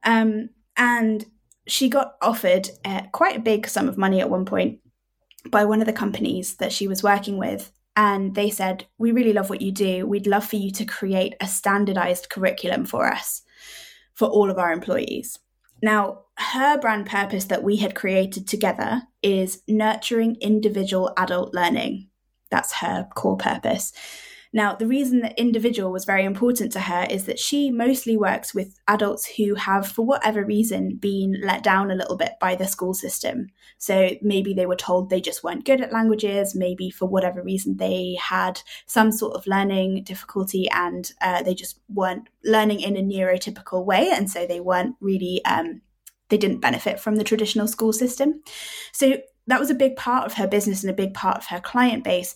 Um, 0.04 0.50
and 0.78 1.26
she 1.68 1.90
got 1.90 2.14
offered 2.22 2.70
uh, 2.84 3.02
quite 3.12 3.38
a 3.38 3.42
big 3.42 3.68
sum 3.68 3.88
of 3.88 3.98
money 3.98 4.20
at 4.20 4.30
one 4.30 4.46
point 4.46 4.80
by 5.50 5.66
one 5.66 5.82
of 5.82 5.88
the 5.88 5.94
companies 5.94 6.56
that 6.56 6.72
she 6.72 6.88
was 6.88 7.04
working 7.04 7.38
with. 7.38 7.72
And 7.96 8.36
they 8.36 8.50
said, 8.50 8.86
We 8.98 9.12
really 9.12 9.34
love 9.34 9.50
what 9.50 9.62
you 9.62 9.72
do. 9.72 10.06
We'd 10.06 10.28
love 10.28 10.46
for 10.46 10.56
you 10.56 10.72
to 10.72 10.86
create 10.86 11.36
a 11.42 11.48
standardized 11.48 12.30
curriculum 12.30 12.86
for 12.86 13.08
us, 13.08 13.42
for 14.14 14.28
all 14.28 14.50
of 14.50 14.58
our 14.58 14.72
employees. 14.72 15.40
Now, 15.84 16.22
her 16.38 16.78
brand 16.78 17.08
purpose 17.08 17.46
that 17.46 17.64
we 17.64 17.78
had 17.78 17.96
created 17.96 18.48
together 18.48 19.04
is 19.22 19.62
nurturing 19.68 20.38
individual 20.40 21.14
adult 21.18 21.54
learning. 21.54 22.08
That's 22.50 22.74
her 22.74 23.08
core 23.16 23.38
purpose. 23.38 23.94
Now, 24.54 24.76
the 24.76 24.88
reason 24.88 25.22
that 25.22 25.40
individual 25.40 25.94
was 25.94 26.04
very 26.04 26.26
important 26.26 26.74
to 26.74 26.82
her 26.82 27.08
is 27.10 27.26
that 27.26 27.40
she 27.40 27.72
mostly 27.72 28.18
works 28.18 28.54
with 28.54 28.78
adults 28.88 29.26
who 29.26 29.56
have, 29.56 29.88
for 29.88 30.06
whatever 30.06 30.44
reason, 30.44 30.98
been 30.98 31.40
let 31.42 31.64
down 31.64 31.90
a 31.90 31.96
little 31.96 32.18
bit 32.18 32.34
by 32.40 32.56
the 32.56 32.68
school 32.68 32.94
system. 32.94 33.48
So 33.78 34.12
maybe 34.22 34.54
they 34.54 34.66
were 34.66 34.76
told 34.76 35.10
they 35.10 35.22
just 35.22 35.42
weren't 35.42 35.64
good 35.64 35.80
at 35.80 35.94
languages, 35.94 36.54
maybe 36.54 36.90
for 36.90 37.06
whatever 37.06 37.42
reason 37.42 37.78
they 37.78 38.18
had 38.22 38.62
some 38.88 39.14
sort 39.14 39.36
of 39.36 39.48
learning 39.48 40.04
difficulty 40.04 40.70
and 40.70 41.10
uh, 41.22 41.44
they 41.44 41.54
just 41.54 41.80
weren't 41.88 42.28
learning 42.44 42.82
in 42.82 42.98
a 42.98 43.02
neurotypical 43.02 43.86
way. 43.86 44.10
And 44.10 44.30
so 44.30 44.46
they 44.46 44.60
weren't 44.60 44.96
really, 45.00 45.44
um, 45.46 45.82
they 46.28 46.38
didn't 46.38 46.60
benefit 46.60 47.00
from 47.00 47.16
the 47.16 47.24
traditional 47.24 47.70
school 47.70 47.94
system. 47.94 48.42
So 48.92 49.18
that 49.48 49.60
was 49.62 49.70
a 49.70 49.76
big 49.76 49.96
part 49.96 50.26
of 50.26 50.34
her 50.34 50.48
business 50.48 50.84
and 50.84 50.92
a 50.92 50.96
big 50.96 51.14
part 51.14 51.38
of 51.38 51.46
her 51.48 51.62
client 51.62 52.04
base. 52.04 52.36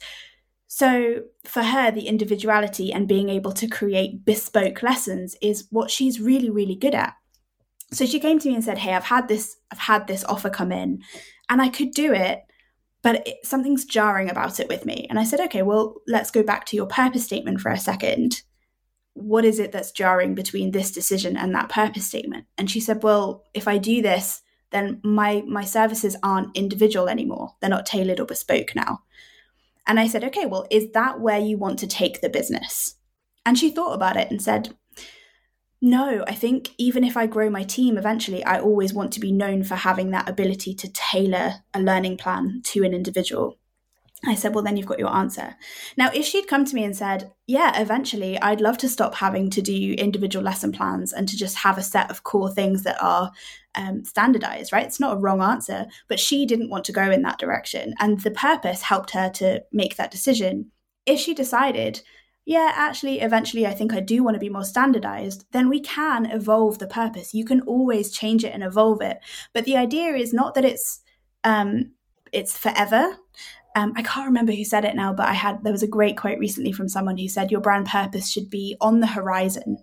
So, 0.67 1.23
for 1.45 1.63
her, 1.63 1.91
the 1.91 2.07
individuality 2.07 2.91
and 2.91 3.07
being 3.07 3.29
able 3.29 3.51
to 3.53 3.67
create 3.67 4.25
bespoke 4.25 4.81
lessons 4.81 5.35
is 5.41 5.67
what 5.69 5.91
she's 5.91 6.19
really, 6.19 6.49
really 6.49 6.75
good 6.75 6.95
at. 6.95 7.13
So 7.91 8.05
she 8.05 8.19
came 8.19 8.39
to 8.39 8.49
me 8.49 8.55
and 8.55 8.63
said, 8.63 8.79
"Hey, 8.79 8.93
I've 8.93 9.05
had 9.05 9.27
this, 9.27 9.57
I've 9.71 9.79
had 9.79 10.07
this 10.07 10.23
offer 10.25 10.49
come 10.49 10.71
in, 10.71 11.01
and 11.49 11.61
I 11.61 11.69
could 11.69 11.91
do 11.91 12.13
it, 12.13 12.41
but 13.03 13.27
it, 13.27 13.37
something's 13.45 13.85
jarring 13.85 14.29
about 14.29 14.59
it 14.59 14.67
with 14.67 14.85
me." 14.85 15.05
And 15.09 15.19
I 15.19 15.23
said, 15.23 15.39
"Okay, 15.41 15.61
well, 15.61 15.95
let's 16.07 16.31
go 16.31 16.43
back 16.43 16.65
to 16.65 16.75
your 16.75 16.87
purpose 16.87 17.23
statement 17.23 17.61
for 17.61 17.71
a 17.71 17.79
second. 17.79 18.41
What 19.13 19.45
is 19.45 19.59
it 19.59 19.71
that's 19.71 19.91
jarring 19.91 20.35
between 20.35 20.71
this 20.71 20.91
decision 20.91 21.37
and 21.37 21.53
that 21.53 21.69
purpose 21.69 22.07
statement?" 22.07 22.47
And 22.57 22.69
she 22.69 22.79
said, 22.79 23.03
"Well, 23.03 23.43
if 23.53 23.67
I 23.67 23.77
do 23.77 24.01
this, 24.01 24.41
then 24.71 24.99
my 25.03 25.43
my 25.47 25.63
services 25.63 26.17
aren't 26.23 26.57
individual 26.57 27.07
anymore. 27.07 27.53
They're 27.61 27.69
not 27.69 27.85
tailored 27.85 28.19
or 28.19 28.25
bespoke 28.25 28.75
now." 28.75 29.03
And 29.87 29.99
I 29.99 30.07
said, 30.07 30.23
okay, 30.23 30.45
well, 30.45 30.67
is 30.71 30.91
that 30.93 31.19
where 31.19 31.39
you 31.39 31.57
want 31.57 31.79
to 31.79 31.87
take 31.87 32.21
the 32.21 32.29
business? 32.29 32.95
And 33.45 33.57
she 33.57 33.69
thought 33.69 33.93
about 33.93 34.17
it 34.17 34.31
and 34.31 34.41
said, 34.41 34.75
no, 35.81 36.23
I 36.27 36.33
think 36.33 36.71
even 36.77 37.03
if 37.03 37.15
I 37.15 37.27
grow 37.27 37.49
my 37.49 37.63
team 37.63 37.97
eventually, 37.97 38.43
I 38.43 38.59
always 38.59 38.93
want 38.93 39.13
to 39.13 39.19
be 39.19 39.31
known 39.31 39.63
for 39.63 39.75
having 39.75 40.11
that 40.11 40.27
ability 40.27 40.73
to 40.75 40.91
tailor 40.91 41.55
a 41.73 41.79
learning 41.79 42.17
plan 42.17 42.61
to 42.65 42.83
an 42.83 42.93
individual. 42.93 43.59
I 44.27 44.35
said, 44.35 44.53
Well, 44.53 44.63
then 44.63 44.77
you've 44.77 44.87
got 44.87 44.99
your 44.99 45.13
answer. 45.13 45.55
Now, 45.97 46.09
if 46.13 46.25
she'd 46.25 46.47
come 46.47 46.65
to 46.65 46.75
me 46.75 46.83
and 46.83 46.95
said, 46.95 47.31
Yeah, 47.47 47.79
eventually 47.79 48.39
I'd 48.41 48.61
love 48.61 48.77
to 48.79 48.89
stop 48.89 49.15
having 49.15 49.49
to 49.51 49.61
do 49.61 49.93
individual 49.93 50.43
lesson 50.43 50.71
plans 50.71 51.13
and 51.13 51.27
to 51.27 51.37
just 51.37 51.57
have 51.57 51.77
a 51.77 51.83
set 51.83 52.09
of 52.09 52.23
core 52.23 52.51
things 52.51 52.83
that 52.83 53.01
are 53.01 53.31
um, 53.75 54.03
standardized, 54.05 54.71
right? 54.71 54.85
It's 54.85 54.99
not 54.99 55.17
a 55.17 55.19
wrong 55.19 55.41
answer, 55.41 55.85
but 56.07 56.19
she 56.19 56.45
didn't 56.45 56.69
want 56.69 56.85
to 56.85 56.93
go 56.93 57.11
in 57.11 57.21
that 57.23 57.39
direction. 57.39 57.93
And 57.99 58.21
the 58.21 58.31
purpose 58.31 58.81
helped 58.81 59.11
her 59.11 59.29
to 59.31 59.63
make 59.71 59.97
that 59.97 60.11
decision. 60.11 60.71
If 61.05 61.19
she 61.19 61.33
decided, 61.33 62.01
yeah, 62.45 62.71
actually, 62.75 63.21
eventually, 63.21 63.65
I 63.65 63.73
think 63.73 63.93
I 63.93 63.99
do 63.99 64.23
want 64.23 64.35
to 64.35 64.39
be 64.39 64.49
more 64.49 64.63
standardized, 64.63 65.45
then 65.51 65.67
we 65.67 65.79
can 65.79 66.27
evolve 66.27 66.77
the 66.77 66.87
purpose. 66.87 67.33
You 67.33 67.43
can 67.43 67.61
always 67.61 68.11
change 68.11 68.43
it 68.43 68.53
and 68.53 68.63
evolve 68.63 69.01
it. 69.01 69.19
But 69.53 69.65
the 69.65 69.77
idea 69.77 70.13
is 70.13 70.33
not 70.33 70.53
that 70.55 70.65
it's 70.65 71.01
um, 71.43 71.91
it's 72.31 72.57
forever. 72.57 73.17
Um, 73.75 73.91
I 73.97 74.03
can't 74.03 74.27
remember 74.27 74.53
who 74.53 74.63
said 74.63 74.85
it 74.85 74.95
now, 74.95 75.13
but 75.13 75.27
I 75.27 75.33
had 75.33 75.63
there 75.63 75.73
was 75.73 75.83
a 75.83 75.87
great 75.87 76.17
quote 76.17 76.39
recently 76.39 76.71
from 76.71 76.87
someone 76.87 77.17
who 77.17 77.27
said 77.27 77.51
your 77.51 77.61
brand 77.61 77.87
purpose 77.87 78.31
should 78.31 78.49
be 78.49 78.77
on 78.79 79.01
the 79.01 79.07
horizon. 79.07 79.77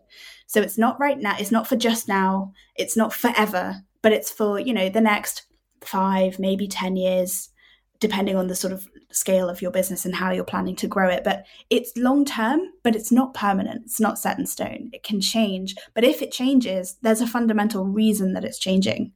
So 0.47 0.61
it's 0.63 0.79
not 0.79 0.99
right 0.99 1.19
now, 1.19 1.37
it's 1.39 1.51
not 1.51 1.67
for 1.67 1.77
just 1.77 2.09
now, 2.09 2.53
it's 2.75 2.97
not 2.97 3.13
forever, 3.13 3.83
but 4.01 4.13
it's 4.13 4.31
for, 4.31 4.59
you 4.59 4.73
know, 4.73 4.89
the 4.89 5.01
next 5.01 5.43
five, 5.83 6.39
maybe 6.39 6.67
10 6.67 6.97
years, 6.97 7.51
depending 8.01 8.37
on 8.37 8.49
the 8.49 8.57
sort 8.57 8.73
of 8.73 8.87
scale 9.13 9.49
of 9.49 9.63
your 9.63 9.71
business 9.71 10.05
and 10.05 10.15
how 10.15 10.31
you're 10.31 10.45
planning 10.45 10.77
to 10.77 10.89
grow 10.89 11.09
it. 11.09 11.23
But 11.23 11.45
it's 11.71 11.97
long 11.97 12.25
term, 12.25 12.61
but 12.83 12.97
it's 12.97 13.13
not 13.13 13.35
permanent. 13.35 13.83
It's 13.85 14.01
not 14.01 14.19
set 14.19 14.39
in 14.39 14.47
stone. 14.47 14.91
It 14.93 15.03
can 15.03 15.21
change. 15.21 15.75
But 15.95 16.05
if 16.05 16.23
it 16.23 16.33
changes, 16.33 16.97
there's 17.03 17.21
a 17.21 17.27
fundamental 17.27 17.85
reason 17.85 18.33
that 18.33 18.45
it's 18.45 18.59
changing. 18.59 19.13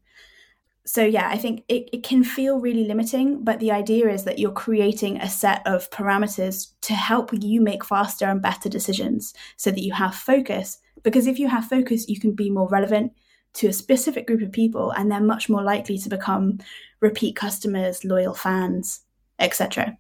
So, 0.86 1.04
yeah, 1.04 1.28
I 1.28 1.36
think 1.36 1.64
it, 1.68 1.88
it 1.92 2.04
can 2.04 2.22
feel 2.22 2.60
really 2.60 2.84
limiting, 2.84 3.42
but 3.42 3.58
the 3.58 3.72
idea 3.72 4.08
is 4.08 4.22
that 4.24 4.38
you're 4.38 4.52
creating 4.52 5.16
a 5.16 5.28
set 5.28 5.60
of 5.66 5.90
parameters 5.90 6.72
to 6.82 6.94
help 6.94 7.30
you 7.32 7.60
make 7.60 7.84
faster 7.84 8.26
and 8.26 8.40
better 8.40 8.68
decisions 8.68 9.34
so 9.56 9.70
that 9.72 9.82
you 9.82 9.92
have 9.92 10.14
focus 10.14 10.78
because 11.06 11.28
if 11.28 11.38
you 11.38 11.46
have 11.46 11.64
focus, 11.66 12.08
you 12.08 12.18
can 12.18 12.32
be 12.32 12.50
more 12.50 12.68
relevant 12.68 13.12
to 13.54 13.68
a 13.68 13.72
specific 13.72 14.26
group 14.26 14.42
of 14.42 14.50
people 14.50 14.90
and 14.90 15.08
they're 15.08 15.20
much 15.20 15.48
more 15.48 15.62
likely 15.62 15.98
to 15.98 16.08
become 16.08 16.58
repeat 17.00 17.36
customers, 17.36 18.04
loyal 18.04 18.34
fans, 18.34 19.02
etc. 19.38 19.96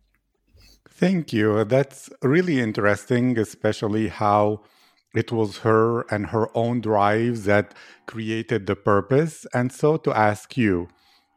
Thank 0.88 1.32
you. 1.32 1.62
That's 1.62 2.10
really 2.22 2.58
interesting, 2.58 3.38
especially 3.38 4.08
how 4.08 4.62
it 5.16 5.32
was 5.32 5.58
her 5.58 6.02
and 6.12 6.28
her 6.28 6.48
own 6.56 6.80
drives 6.82 7.44
that 7.44 7.74
created 8.06 8.66
the 8.66 8.76
purpose. 8.76 9.46
And 9.54 9.72
so 9.72 9.96
to 9.98 10.12
ask 10.16 10.56
you, 10.56 10.88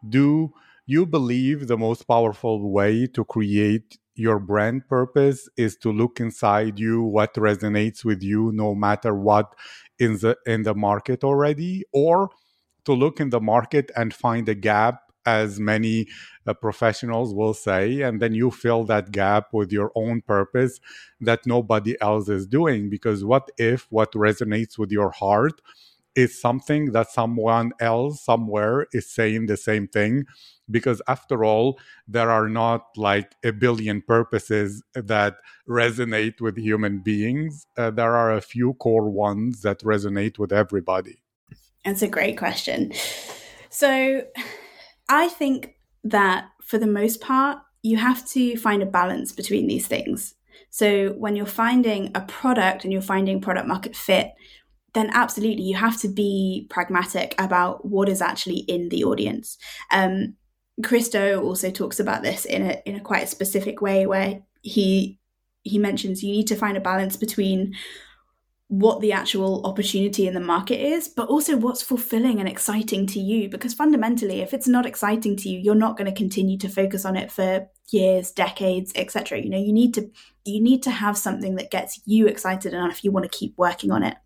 do 0.07 0.53
you 0.85 1.05
believe 1.05 1.67
the 1.67 1.77
most 1.77 2.03
powerful 2.03 2.71
way 2.71 3.07
to 3.07 3.23
create 3.25 3.97
your 4.15 4.39
brand 4.39 4.87
purpose 4.89 5.49
is 5.57 5.77
to 5.77 5.91
look 5.91 6.19
inside 6.19 6.79
you 6.79 7.01
what 7.03 7.33
resonates 7.35 8.03
with 8.03 8.21
you 8.23 8.51
no 8.53 8.75
matter 8.75 9.15
what 9.15 9.53
in 9.99 10.17
the 10.19 10.37
in 10.45 10.63
the 10.63 10.75
market 10.75 11.23
already 11.23 11.83
or 11.93 12.29
to 12.85 12.93
look 12.93 13.19
in 13.19 13.29
the 13.29 13.39
market 13.41 13.91
and 13.95 14.13
find 14.13 14.49
a 14.49 14.55
gap 14.55 15.08
as 15.29 15.59
many 15.59 16.07
uh, 16.47 16.53
professionals 16.53 17.33
will 17.33 17.53
say 17.53 18.01
and 18.01 18.19
then 18.21 18.33
you 18.33 18.49
fill 18.49 18.83
that 18.85 19.11
gap 19.11 19.45
with 19.53 19.71
your 19.71 19.91
own 19.95 20.21
purpose 20.21 20.79
that 21.21 21.45
nobody 21.45 21.93
else 22.01 22.27
is 22.29 22.47
doing. 22.47 22.89
Because 22.89 23.23
what 23.23 23.45
if 23.57 23.87
what 23.89 24.11
resonates 24.13 24.77
with 24.77 24.91
your 24.91 25.11
heart 25.11 25.61
is 26.15 26.41
something 26.41 26.91
that 26.91 27.09
someone 27.11 27.71
else 27.79 28.23
somewhere 28.23 28.87
is 28.91 29.09
saying 29.09 29.45
the 29.45 29.57
same 29.57 29.87
thing? 29.87 30.25
Because 30.69 31.01
after 31.07 31.45
all 31.45 31.79
there 32.07 32.31
are 32.31 32.49
not 32.49 32.81
like 32.97 33.35
a 33.43 33.51
billion 33.51 34.01
purposes 34.01 34.81
that 34.93 35.35
resonate 35.67 36.41
with 36.41 36.57
human 36.57 36.99
beings. 36.99 37.67
Uh, 37.77 37.91
there 37.91 38.15
are 38.15 38.33
a 38.33 38.41
few 38.41 38.73
core 38.73 39.09
ones 39.09 39.61
that 39.61 39.79
resonate 39.81 40.39
with 40.39 40.51
everybody. 40.51 41.21
That's 41.85 42.01
a 42.01 42.07
great 42.07 42.37
question. 42.37 42.91
So 43.69 44.23
i 45.09 45.27
think 45.27 45.75
that 46.03 46.49
for 46.61 46.77
the 46.77 46.87
most 46.87 47.19
part 47.19 47.57
you 47.81 47.97
have 47.97 48.25
to 48.25 48.55
find 48.57 48.81
a 48.81 48.85
balance 48.85 49.31
between 49.31 49.67
these 49.67 49.87
things 49.87 50.35
so 50.69 51.13
when 51.13 51.35
you're 51.35 51.45
finding 51.45 52.11
a 52.15 52.21
product 52.21 52.83
and 52.83 52.93
you're 52.93 53.01
finding 53.01 53.41
product 53.41 53.67
market 53.67 53.95
fit 53.95 54.33
then 54.93 55.09
absolutely 55.13 55.63
you 55.63 55.75
have 55.75 55.99
to 56.01 56.07
be 56.07 56.67
pragmatic 56.69 57.35
about 57.37 57.85
what 57.85 58.09
is 58.09 58.21
actually 58.21 58.59
in 58.59 58.89
the 58.89 59.03
audience. 59.03 59.57
Um, 59.91 60.35
Chris 60.83 61.09
Do 61.09 61.41
also 61.41 61.69
talks 61.69 61.99
about 61.99 62.23
this 62.23 62.45
in 62.45 62.63
a 62.63 62.81
in 62.85 62.95
a 62.95 63.01
quite 63.01 63.29
specific 63.29 63.81
way 63.81 64.07
where 64.07 64.41
he 64.61 65.19
he 65.63 65.77
mentions 65.77 66.23
you 66.23 66.31
need 66.31 66.47
to 66.47 66.55
find 66.55 66.77
a 66.77 66.81
balance 66.81 67.17
between 67.17 67.75
what 68.69 69.01
the 69.01 69.11
actual 69.11 69.65
opportunity 69.65 70.27
in 70.27 70.35
the 70.35 70.39
market 70.39 70.79
is, 70.79 71.07
but 71.07 71.27
also 71.27 71.57
what's 71.57 71.81
fulfilling 71.81 72.39
and 72.39 72.47
exciting 72.47 73.07
to 73.07 73.19
you. 73.19 73.49
Because 73.49 73.73
fundamentally, 73.73 74.41
if 74.41 74.53
it's 74.53 74.67
not 74.67 74.85
exciting 74.85 75.35
to 75.37 75.49
you, 75.49 75.59
you're 75.59 75.73
not 75.73 75.97
going 75.97 76.09
to 76.09 76.15
continue 76.15 76.57
to 76.59 76.69
focus 76.69 77.03
on 77.03 77.17
it 77.17 77.31
for 77.31 77.67
years, 77.91 78.31
decades, 78.31 78.91
etc. 78.95 79.41
You 79.41 79.49
know, 79.49 79.57
you 79.57 79.73
need 79.73 79.95
to 79.95 80.11
you 80.45 80.61
need 80.61 80.83
to 80.83 80.91
have 80.91 81.17
something 81.17 81.55
that 81.55 81.71
gets 81.71 81.99
you 82.05 82.27
excited 82.27 82.73
enough 82.73 82.91
if 82.91 83.03
you 83.03 83.11
want 83.11 83.29
to 83.29 83.37
keep 83.37 83.57
working 83.57 83.91
on 83.91 84.03
it. 84.03 84.17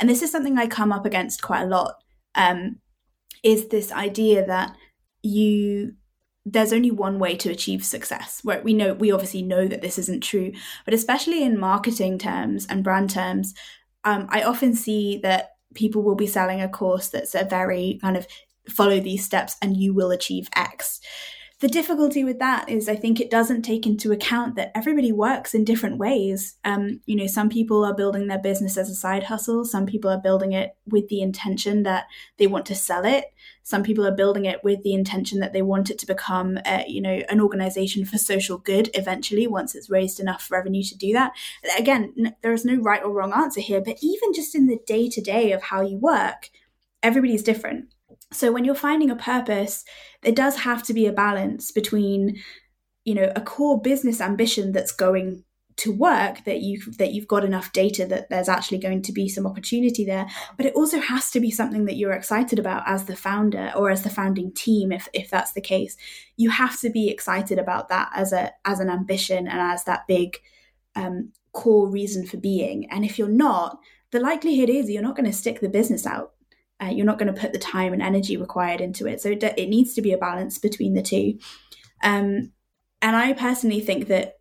And 0.00 0.08
this 0.08 0.22
is 0.22 0.32
something 0.32 0.58
I 0.58 0.66
come 0.66 0.90
up 0.90 1.04
against 1.04 1.42
quite 1.42 1.62
a 1.62 1.66
lot. 1.66 1.96
Um, 2.34 2.76
is 3.42 3.68
this 3.68 3.92
idea 3.92 4.46
that 4.46 4.74
you 5.22 5.94
there's 6.46 6.72
only 6.72 6.90
one 6.90 7.18
way 7.18 7.36
to 7.36 7.50
achieve 7.50 7.84
success. 7.84 8.40
Where 8.42 8.62
we 8.62 8.74
know 8.74 8.94
we 8.94 9.12
obviously 9.12 9.42
know 9.42 9.66
that 9.68 9.82
this 9.82 9.98
isn't 9.98 10.22
true 10.22 10.52
but 10.84 10.94
especially 10.94 11.42
in 11.42 11.58
marketing 11.58 12.18
terms 12.18 12.66
and 12.66 12.84
brand 12.84 13.10
terms 13.10 13.54
um, 14.04 14.26
i 14.30 14.42
often 14.42 14.74
see 14.74 15.18
that 15.18 15.50
people 15.74 16.02
will 16.02 16.14
be 16.14 16.26
selling 16.26 16.60
a 16.60 16.68
course 16.68 17.08
that's 17.08 17.34
a 17.34 17.44
very 17.44 17.98
kind 18.00 18.16
of 18.16 18.26
follow 18.68 19.00
these 19.00 19.24
steps 19.24 19.56
and 19.60 19.76
you 19.76 19.92
will 19.92 20.10
achieve 20.10 20.48
x 20.56 21.00
the 21.64 21.68
difficulty 21.68 22.24
with 22.24 22.40
that 22.40 22.68
is 22.68 22.90
I 22.90 22.94
think 22.94 23.18
it 23.18 23.30
doesn't 23.30 23.62
take 23.62 23.86
into 23.86 24.12
account 24.12 24.54
that 24.56 24.70
everybody 24.74 25.12
works 25.12 25.54
in 25.54 25.64
different 25.64 25.96
ways. 25.96 26.58
Um, 26.62 27.00
you 27.06 27.16
know, 27.16 27.26
some 27.26 27.48
people 27.48 27.86
are 27.86 27.94
building 27.94 28.26
their 28.26 28.38
business 28.38 28.76
as 28.76 28.90
a 28.90 28.94
side 28.94 29.22
hustle. 29.22 29.64
Some 29.64 29.86
people 29.86 30.10
are 30.10 30.20
building 30.20 30.52
it 30.52 30.76
with 30.86 31.08
the 31.08 31.22
intention 31.22 31.82
that 31.84 32.04
they 32.36 32.46
want 32.46 32.66
to 32.66 32.74
sell 32.74 33.06
it. 33.06 33.24
Some 33.62 33.82
people 33.82 34.06
are 34.06 34.14
building 34.14 34.44
it 34.44 34.62
with 34.62 34.82
the 34.82 34.92
intention 34.92 35.40
that 35.40 35.54
they 35.54 35.62
want 35.62 35.88
it 35.88 35.98
to 36.00 36.06
become, 36.06 36.58
a, 36.66 36.84
you 36.86 37.00
know, 37.00 37.22
an 37.30 37.40
organization 37.40 38.04
for 38.04 38.18
social 38.18 38.58
good 38.58 38.90
eventually 38.92 39.46
once 39.46 39.74
it's 39.74 39.88
raised 39.88 40.20
enough 40.20 40.50
revenue 40.50 40.82
to 40.82 40.98
do 40.98 41.14
that. 41.14 41.32
Again, 41.78 42.34
there 42.42 42.52
is 42.52 42.66
no 42.66 42.76
right 42.76 43.02
or 43.02 43.10
wrong 43.10 43.32
answer 43.32 43.62
here, 43.62 43.80
but 43.80 43.96
even 44.02 44.34
just 44.34 44.54
in 44.54 44.66
the 44.66 44.80
day 44.86 45.08
to 45.08 45.22
day 45.22 45.52
of 45.52 45.62
how 45.62 45.80
you 45.80 45.96
work, 45.96 46.50
everybody's 47.02 47.42
different 47.42 47.93
so 48.32 48.52
when 48.52 48.64
you're 48.64 48.74
finding 48.74 49.10
a 49.10 49.16
purpose, 49.16 49.84
there 50.22 50.32
does 50.32 50.56
have 50.56 50.82
to 50.84 50.94
be 50.94 51.06
a 51.06 51.12
balance 51.12 51.70
between, 51.70 52.36
you 53.04 53.14
know, 53.14 53.32
a 53.36 53.40
core 53.40 53.80
business 53.80 54.20
ambition 54.20 54.72
that's 54.72 54.92
going 54.92 55.44
to 55.76 55.92
work 55.92 56.44
that 56.44 56.60
you 56.60 56.80
that 56.98 57.12
you've 57.12 57.26
got 57.26 57.44
enough 57.44 57.72
data 57.72 58.06
that 58.06 58.28
there's 58.30 58.48
actually 58.48 58.78
going 58.78 59.02
to 59.02 59.12
be 59.12 59.28
some 59.28 59.46
opportunity 59.46 60.04
there 60.04 60.26
but 60.56 60.66
it 60.66 60.74
also 60.74 61.00
has 61.00 61.32
to 61.32 61.40
be 61.40 61.50
something 61.50 61.84
that 61.84 61.96
you're 61.96 62.12
excited 62.12 62.60
about 62.60 62.84
as 62.86 63.06
the 63.06 63.16
founder 63.16 63.72
or 63.74 63.90
as 63.90 64.02
the 64.02 64.10
founding 64.10 64.52
team 64.52 64.92
if 64.92 65.08
if 65.12 65.30
that's 65.30 65.52
the 65.52 65.60
case. 65.60 65.96
You 66.36 66.50
have 66.50 66.78
to 66.80 66.90
be 66.90 67.08
excited 67.08 67.58
about 67.58 67.88
that 67.88 68.10
as 68.14 68.32
a 68.32 68.52
as 68.64 68.80
an 68.80 68.88
ambition 68.88 69.48
and 69.48 69.60
as 69.60 69.84
that 69.84 70.06
big 70.06 70.38
um, 70.96 71.32
core 71.52 71.88
reason 71.88 72.24
for 72.24 72.36
being. 72.36 72.88
And 72.90 73.04
if 73.04 73.18
you're 73.18 73.28
not 73.28 73.78
the 74.12 74.20
likelihood 74.20 74.70
is 74.70 74.88
you're 74.88 75.02
not 75.02 75.16
going 75.16 75.30
to 75.30 75.36
stick 75.36 75.60
the 75.60 75.68
business 75.68 76.06
out 76.06 76.33
uh, 76.84 76.90
you're 76.90 77.06
not 77.06 77.18
going 77.18 77.32
to 77.32 77.40
put 77.40 77.52
the 77.52 77.58
time 77.58 77.92
and 77.92 78.02
energy 78.02 78.36
required 78.36 78.80
into 78.80 79.06
it. 79.06 79.20
So 79.20 79.30
it, 79.30 79.42
it 79.42 79.68
needs 79.68 79.94
to 79.94 80.02
be 80.02 80.12
a 80.12 80.18
balance 80.18 80.58
between 80.58 80.94
the 80.94 81.02
two. 81.02 81.38
Um, 82.02 82.52
and 83.00 83.16
I 83.16 83.32
personally 83.32 83.80
think 83.80 84.08
that 84.08 84.34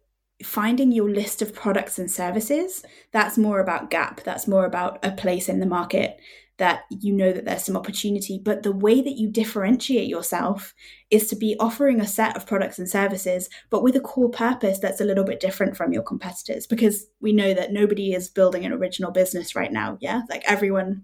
finding 0.44 0.92
your 0.92 1.10
list 1.10 1.42
of 1.42 1.54
products 1.54 2.00
and 2.00 2.10
services, 2.10 2.84
that's 3.12 3.38
more 3.38 3.60
about 3.60 3.90
gap. 3.90 4.22
That's 4.24 4.48
more 4.48 4.66
about 4.66 5.00
a 5.04 5.12
place 5.12 5.48
in 5.48 5.60
the 5.60 5.66
market 5.66 6.18
that 6.58 6.84
you 6.90 7.12
know 7.12 7.32
that 7.32 7.46
there's 7.46 7.64
some 7.64 7.78
opportunity. 7.78 8.40
But 8.44 8.64
the 8.64 8.72
way 8.72 9.02
that 9.02 9.18
you 9.18 9.30
differentiate 9.30 10.08
yourself 10.08 10.74
is 11.10 11.28
to 11.30 11.36
be 11.36 11.56
offering 11.60 12.00
a 12.00 12.08
set 12.08 12.38
of 12.38 12.46
products 12.46 12.78
and 12.78 12.90
services, 12.90 13.50
but 13.70 13.84
with 13.84 13.96
a 13.96 14.00
core 14.00 14.30
purpose 14.30 14.80
that's 14.80 15.02
a 15.02 15.06
little 15.06 15.24
bit 15.24 15.40
different 15.40 15.76
from 15.76 15.94
your 15.94 16.04
competitors. 16.04 16.68
Because 16.68 17.08
we 17.22 17.34
know 17.34 17.54
that 17.54 17.74
nobody 17.74 18.14
is 18.14 18.30
building 18.30 18.66
an 18.66 18.74
original 18.74 19.12
business 19.12 19.56
right 19.56 19.72
now. 19.72 19.98
Yeah. 20.00 20.22
Like 20.30 20.44
everyone 20.46 21.04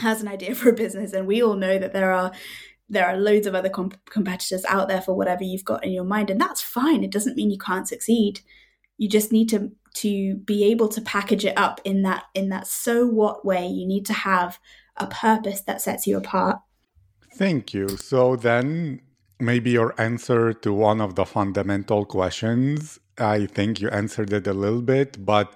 has 0.00 0.22
an 0.22 0.28
idea 0.28 0.54
for 0.56 0.70
a 0.70 0.74
business 0.74 1.12
and 1.12 1.26
we 1.26 1.42
all 1.42 1.54
know 1.54 1.78
that 1.78 1.92
there 1.92 2.12
are 2.12 2.32
there 2.90 3.06
are 3.06 3.18
loads 3.18 3.46
of 3.46 3.54
other 3.54 3.68
comp- 3.68 4.02
competitors 4.08 4.64
out 4.64 4.88
there 4.88 5.02
for 5.02 5.14
whatever 5.14 5.44
you've 5.44 5.64
got 5.64 5.84
in 5.84 5.92
your 5.92 6.04
mind 6.04 6.30
and 6.30 6.40
that's 6.40 6.62
fine. 6.62 7.04
It 7.04 7.10
doesn't 7.10 7.36
mean 7.36 7.50
you 7.50 7.58
can't 7.58 7.86
succeed. 7.86 8.40
You 8.96 9.08
just 9.08 9.32
need 9.32 9.48
to 9.50 9.72
to 9.94 10.36
be 10.36 10.64
able 10.64 10.88
to 10.88 11.00
package 11.00 11.44
it 11.44 11.58
up 11.58 11.80
in 11.84 12.02
that 12.02 12.24
in 12.34 12.48
that 12.48 12.66
so 12.66 13.06
what 13.06 13.44
way. 13.44 13.66
You 13.66 13.86
need 13.86 14.06
to 14.06 14.12
have 14.12 14.58
a 14.96 15.06
purpose 15.06 15.60
that 15.62 15.82
sets 15.82 16.06
you 16.06 16.16
apart. 16.16 16.60
Thank 17.34 17.74
you. 17.74 17.88
So 17.88 18.36
then 18.36 19.02
maybe 19.40 19.70
your 19.70 19.94
answer 19.98 20.52
to 20.52 20.72
one 20.72 21.00
of 21.00 21.14
the 21.14 21.24
fundamental 21.24 22.04
questions 22.04 22.98
i 23.18 23.46
think 23.46 23.80
you 23.80 23.88
answered 23.90 24.32
it 24.32 24.46
a 24.46 24.52
little 24.52 24.82
bit 24.82 25.24
but 25.24 25.54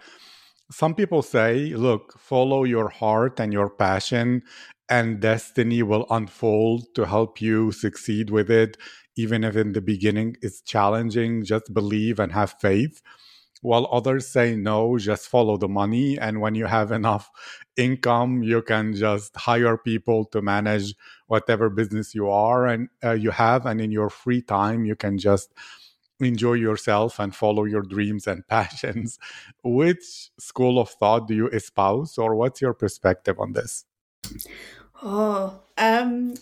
some 0.72 0.94
people 0.94 1.22
say, 1.22 1.74
look, 1.74 2.18
follow 2.18 2.64
your 2.64 2.88
heart 2.88 3.40
and 3.40 3.52
your 3.52 3.70
passion, 3.70 4.42
and 4.88 5.20
destiny 5.20 5.82
will 5.82 6.06
unfold 6.11 6.94
to 6.94 7.06
help 7.06 7.40
you 7.40 7.72
succeed 7.72 8.30
with 8.30 8.50
it. 8.50 8.76
Even 9.16 9.44
if 9.44 9.56
in 9.56 9.72
the 9.72 9.80
beginning 9.82 10.37
it's 10.42 10.62
challenging, 10.62 11.44
just 11.44 11.72
believe 11.74 12.18
and 12.18 12.32
have 12.32 12.54
faith. 12.61 13.02
While 13.62 13.88
others 13.92 14.26
say, 14.28 14.56
no, 14.56 14.98
just 14.98 15.28
follow 15.28 15.56
the 15.56 15.68
money. 15.68 16.18
And 16.18 16.40
when 16.40 16.54
you 16.56 16.66
have 16.66 16.90
enough 17.00 17.30
income, 17.76 18.42
you 18.42 18.62
can 18.62 18.94
just 18.94 19.37
hire 19.37 19.76
people 19.78 20.24
to 20.26 20.42
manage 20.42 20.94
whatever 21.28 21.70
business 21.70 22.14
you 22.14 22.28
are 22.30 22.66
and 22.66 22.88
uh, 23.04 23.12
you 23.12 23.30
have. 23.30 23.66
And 23.66 23.80
in 23.80 23.92
your 23.92 24.11
free 24.11 24.42
time, 24.42 24.85
you 24.85 24.96
can 24.96 25.18
just 25.18 25.52
enjoy 26.22 26.54
yourself 26.54 27.18
and 27.18 27.35
follow 27.35 27.64
your 27.64 27.82
dreams 27.82 28.26
and 28.26 28.46
passions. 28.48 29.18
Which 29.62 30.30
school 30.38 30.78
of 30.78 30.90
thought 30.90 31.28
do 31.28 31.35
you 31.35 31.48
espouse, 31.48 32.18
or 32.18 32.35
what's 32.35 32.61
your 32.61 32.74
perspective 32.74 33.38
on 33.38 33.52
this? 33.52 33.85
Oh, 35.02 35.61
um, 35.78 36.35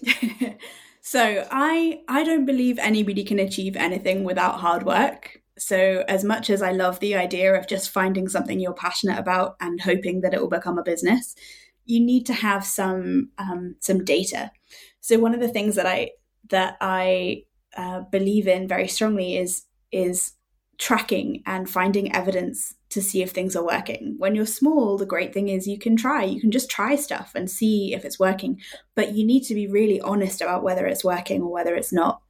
so 1.00 1.46
I 1.50 2.00
I 2.08 2.24
don't 2.24 2.44
believe 2.44 2.78
anybody 2.78 3.24
can 3.24 3.38
achieve 3.38 3.76
anything 3.76 4.24
without 4.24 4.60
hard 4.60 4.84
work. 4.84 5.40
So 5.58 6.04
as 6.08 6.24
much 6.24 6.48
as 6.48 6.62
I 6.62 6.72
love 6.72 7.00
the 7.00 7.14
idea 7.14 7.54
of 7.54 7.68
just 7.68 7.90
finding 7.90 8.28
something 8.28 8.60
you're 8.60 8.72
passionate 8.72 9.18
about 9.18 9.56
and 9.60 9.80
hoping 9.80 10.22
that 10.22 10.32
it 10.32 10.40
will 10.40 10.48
become 10.48 10.78
a 10.78 10.82
business, 10.82 11.34
you 11.84 12.00
need 12.00 12.24
to 12.26 12.32
have 12.32 12.64
some 12.64 13.30
um, 13.38 13.76
some 13.80 14.04
data. 14.04 14.52
So 15.00 15.18
one 15.18 15.34
of 15.34 15.40
the 15.40 15.48
things 15.48 15.74
that 15.76 15.86
I 15.86 16.12
that 16.48 16.76
I 16.80 17.44
uh, 17.76 18.00
believe 18.10 18.46
in 18.46 18.68
very 18.68 18.88
strongly 18.88 19.36
is 19.36 19.64
is 19.92 20.32
tracking 20.78 21.42
and 21.46 21.68
finding 21.68 22.14
evidence 22.14 22.74
to 22.88 23.02
see 23.02 23.22
if 23.22 23.30
things 23.30 23.54
are 23.54 23.64
working. 23.64 24.14
When 24.18 24.34
you're 24.34 24.46
small, 24.46 24.96
the 24.96 25.06
great 25.06 25.32
thing 25.32 25.48
is 25.48 25.68
you 25.68 25.78
can 25.78 25.94
try. 25.94 26.24
You 26.24 26.40
can 26.40 26.50
just 26.50 26.70
try 26.70 26.96
stuff 26.96 27.32
and 27.34 27.50
see 27.50 27.94
if 27.94 28.04
it's 28.04 28.18
working, 28.18 28.60
but 28.94 29.14
you 29.14 29.24
need 29.24 29.42
to 29.44 29.54
be 29.54 29.66
really 29.66 30.00
honest 30.00 30.40
about 30.40 30.62
whether 30.62 30.86
it's 30.86 31.04
working 31.04 31.42
or 31.42 31.52
whether 31.52 31.74
it's 31.74 31.92
not. 31.92 32.22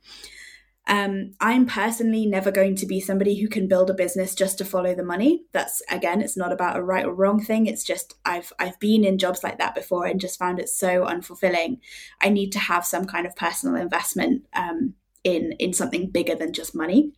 Um, 0.87 1.35
I'm 1.41 1.67
personally 1.67 2.27
never 2.27 2.51
going 2.51 2.75
to 2.77 2.87
be 2.87 3.01
somebody 3.01 3.41
who 3.41 3.47
can 3.49 3.69
build 3.69 3.91
a 3.91 3.95
business 3.95 4.35
just 4.35 4.59
to 4.59 4.65
follow 4.65 4.95
the 4.95 5.05
money. 5.05 5.45
That's 5.53 5.81
again, 5.89 6.21
it's 6.21 6.37
not 6.37 6.53
about 6.53 6.77
a 6.77 6.83
right 6.83 7.07
or 7.07 7.15
wrong 7.15 7.41
thing. 7.41 7.67
It's 7.67 7.85
just 7.85 8.17
I've 8.25 8.53
I've 8.59 8.79
been 8.81 9.05
in 9.05 9.19
jobs 9.19 9.45
like 9.45 9.59
that 9.59 9.77
before 9.77 10.07
and 10.07 10.21
just 10.21 10.39
found 10.39 10.59
it 10.59 10.69
so 10.69 11.05
unfulfilling. 11.05 11.79
I 12.21 12.29
need 12.29 12.51
to 12.53 12.59
have 12.59 12.85
some 12.85 13.05
kind 13.07 13.25
of 13.25 13.37
personal 13.37 13.81
investment 13.81 14.47
um, 14.53 14.95
in 15.23 15.53
in 15.61 15.73
something 15.73 16.11
bigger 16.11 16.35
than 16.35 16.53
just 16.53 16.75
money. 16.75 17.13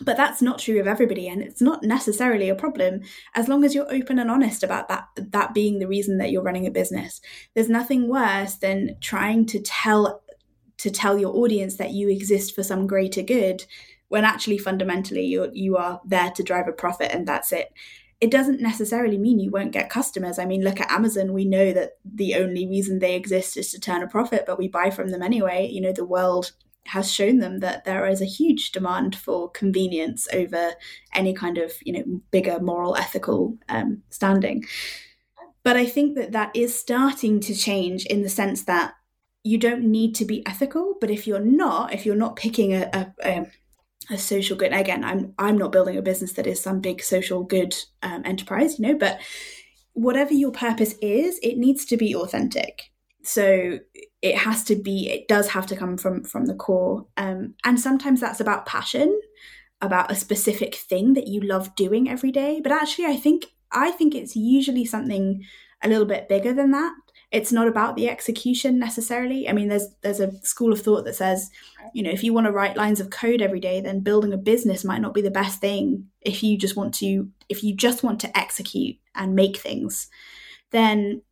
But 0.00 0.16
that's 0.16 0.42
not 0.42 0.58
true 0.58 0.80
of 0.80 0.86
everybody, 0.86 1.28
and 1.28 1.40
it's 1.40 1.60
not 1.60 1.82
necessarily 1.82 2.48
a 2.48 2.54
problem 2.54 3.02
as 3.34 3.48
long 3.48 3.64
as 3.64 3.74
you're 3.74 3.92
open 3.92 4.18
and 4.18 4.30
honest 4.30 4.62
about 4.62 4.88
that. 4.88 5.08
That 5.16 5.54
being 5.54 5.78
the 5.78 5.86
reason 5.86 6.18
that 6.18 6.30
you're 6.30 6.42
running 6.42 6.66
a 6.66 6.70
business. 6.70 7.20
There's 7.54 7.68
nothing 7.68 8.08
worse 8.08 8.56
than 8.56 8.96
trying 9.00 9.46
to 9.46 9.60
tell 9.60 10.22
to 10.78 10.90
tell 10.90 11.18
your 11.18 11.36
audience 11.36 11.76
that 11.76 11.92
you 11.92 12.08
exist 12.08 12.54
for 12.54 12.64
some 12.64 12.86
greater 12.86 13.22
good, 13.22 13.64
when 14.08 14.24
actually 14.24 14.58
fundamentally 14.58 15.24
you 15.24 15.50
you 15.52 15.76
are 15.76 16.00
there 16.04 16.30
to 16.32 16.42
drive 16.42 16.66
a 16.66 16.72
profit, 16.72 17.12
and 17.12 17.26
that's 17.26 17.52
it 17.52 17.72
it 18.20 18.30
doesn't 18.30 18.60
necessarily 18.60 19.18
mean 19.18 19.38
you 19.38 19.50
won't 19.50 19.72
get 19.72 19.90
customers. 19.90 20.38
I 20.38 20.46
mean, 20.46 20.62
look 20.62 20.80
at 20.80 20.90
Amazon. 20.90 21.34
We 21.34 21.44
know 21.44 21.72
that 21.72 21.98
the 22.04 22.36
only 22.36 22.66
reason 22.66 22.98
they 22.98 23.16
exist 23.16 23.56
is 23.58 23.70
to 23.72 23.80
turn 23.80 24.02
a 24.02 24.06
profit, 24.06 24.44
but 24.46 24.58
we 24.58 24.66
buy 24.66 24.88
from 24.88 25.08
them 25.08 25.22
anyway. 25.22 25.68
You 25.70 25.82
know, 25.82 25.92
the 25.92 26.06
world 26.06 26.52
has 26.86 27.10
shown 27.10 27.38
them 27.38 27.60
that 27.60 27.84
there 27.84 28.06
is 28.06 28.20
a 28.20 28.26
huge 28.26 28.72
demand 28.72 29.16
for 29.16 29.50
convenience 29.50 30.28
over 30.32 30.72
any 31.14 31.32
kind 31.32 31.58
of 31.58 31.72
you 31.82 31.92
know 31.92 32.20
bigger 32.30 32.60
moral 32.60 32.96
ethical 32.96 33.56
um, 33.68 34.02
standing. 34.10 34.64
But 35.62 35.76
i 35.76 35.86
think 35.86 36.16
that 36.16 36.32
that 36.32 36.54
is 36.54 36.78
starting 36.78 37.40
to 37.40 37.54
change 37.54 38.04
in 38.06 38.22
the 38.22 38.28
sense 38.28 38.64
that 38.64 38.92
you 39.44 39.58
don't 39.58 39.84
need 39.84 40.14
to 40.16 40.24
be 40.24 40.44
ethical 40.46 40.96
but 41.00 41.10
if 41.10 41.26
you're 41.26 41.38
not 41.38 41.92
if 41.92 42.04
you're 42.04 42.16
not 42.16 42.36
picking 42.36 42.74
a, 42.74 42.90
a, 42.92 43.12
a 43.24 43.46
a 44.10 44.18
social 44.18 44.56
good 44.56 44.72
again 44.72 45.04
i'm 45.04 45.32
i'm 45.38 45.56
not 45.56 45.72
building 45.72 45.96
a 45.96 46.02
business 46.02 46.32
that 46.32 46.46
is 46.46 46.60
some 46.60 46.80
big 46.80 47.02
social 47.02 47.42
good 47.44 47.74
um, 48.02 48.22
enterprise 48.24 48.78
you 48.78 48.86
know 48.86 48.98
but 48.98 49.20
whatever 49.92 50.34
your 50.34 50.50
purpose 50.50 50.94
is 51.00 51.38
it 51.42 51.56
needs 51.56 51.84
to 51.84 51.96
be 51.96 52.14
authentic 52.14 52.90
so 53.24 53.78
it 54.22 54.36
has 54.36 54.64
to 54.64 54.76
be 54.76 55.10
it 55.10 55.28
does 55.28 55.48
have 55.48 55.66
to 55.66 55.76
come 55.76 55.96
from 55.96 56.24
from 56.24 56.46
the 56.46 56.54
core. 56.54 57.06
Um, 57.16 57.54
and 57.64 57.80
sometimes 57.80 58.20
that's 58.20 58.40
about 58.40 58.66
passion 58.66 59.20
about 59.80 60.10
a 60.10 60.14
specific 60.14 60.74
thing 60.74 61.14
that 61.14 61.26
you 61.26 61.40
love 61.40 61.74
doing 61.74 62.08
every 62.08 62.30
day. 62.30 62.60
But 62.62 62.72
actually 62.72 63.06
i 63.06 63.16
think 63.16 63.46
i 63.72 63.90
think 63.90 64.14
it's 64.14 64.36
usually 64.36 64.84
something 64.84 65.42
a 65.82 65.88
little 65.88 66.06
bit 66.06 66.28
bigger 66.28 66.52
than 66.52 66.70
that. 66.70 66.92
It's 67.30 67.52
not 67.52 67.66
about 67.66 67.96
the 67.96 68.08
execution 68.08 68.78
necessarily. 68.78 69.48
I 69.48 69.52
mean 69.52 69.68
there's 69.68 69.88
there's 70.02 70.20
a 70.20 70.32
school 70.42 70.72
of 70.72 70.80
thought 70.80 71.04
that 71.04 71.16
says 71.16 71.50
you 71.92 72.02
know 72.02 72.10
if 72.10 72.22
you 72.22 72.32
want 72.32 72.46
to 72.46 72.52
write 72.52 72.76
lines 72.76 73.00
of 73.00 73.10
code 73.10 73.42
every 73.42 73.60
day 73.60 73.80
then 73.80 74.00
building 74.00 74.32
a 74.32 74.38
business 74.38 74.84
might 74.84 75.00
not 75.00 75.14
be 75.14 75.22
the 75.22 75.30
best 75.30 75.60
thing 75.60 76.06
if 76.20 76.42
you 76.42 76.56
just 76.56 76.76
want 76.76 76.94
to 76.94 77.28
if 77.48 77.62
you 77.62 77.74
just 77.74 78.02
want 78.02 78.20
to 78.20 78.38
execute 78.38 78.96
and 79.14 79.34
make 79.34 79.56
things. 79.56 80.08
Then 80.70 81.22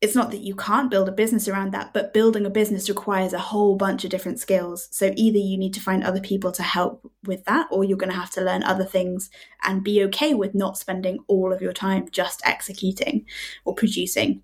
it's 0.00 0.14
not 0.14 0.30
that 0.30 0.42
you 0.42 0.54
can't 0.54 0.90
build 0.90 1.08
a 1.08 1.12
business 1.12 1.48
around 1.48 1.72
that, 1.72 1.92
but 1.92 2.14
building 2.14 2.46
a 2.46 2.50
business 2.50 2.88
requires 2.88 3.32
a 3.32 3.38
whole 3.38 3.74
bunch 3.74 4.04
of 4.04 4.10
different 4.10 4.38
skills. 4.38 4.88
So 4.92 5.12
either 5.16 5.38
you 5.38 5.58
need 5.58 5.74
to 5.74 5.80
find 5.80 6.04
other 6.04 6.20
people 6.20 6.52
to 6.52 6.62
help 6.62 7.10
with 7.24 7.44
that, 7.46 7.66
or 7.72 7.82
you're 7.82 7.98
going 7.98 8.12
to 8.12 8.18
have 8.18 8.30
to 8.32 8.40
learn 8.40 8.62
other 8.62 8.84
things 8.84 9.28
and 9.64 9.82
be 9.82 10.04
okay 10.04 10.34
with 10.34 10.54
not 10.54 10.78
spending 10.78 11.18
all 11.26 11.52
of 11.52 11.60
your 11.60 11.72
time 11.72 12.08
just 12.12 12.40
executing 12.44 13.26
or 13.64 13.74
producing. 13.74 14.42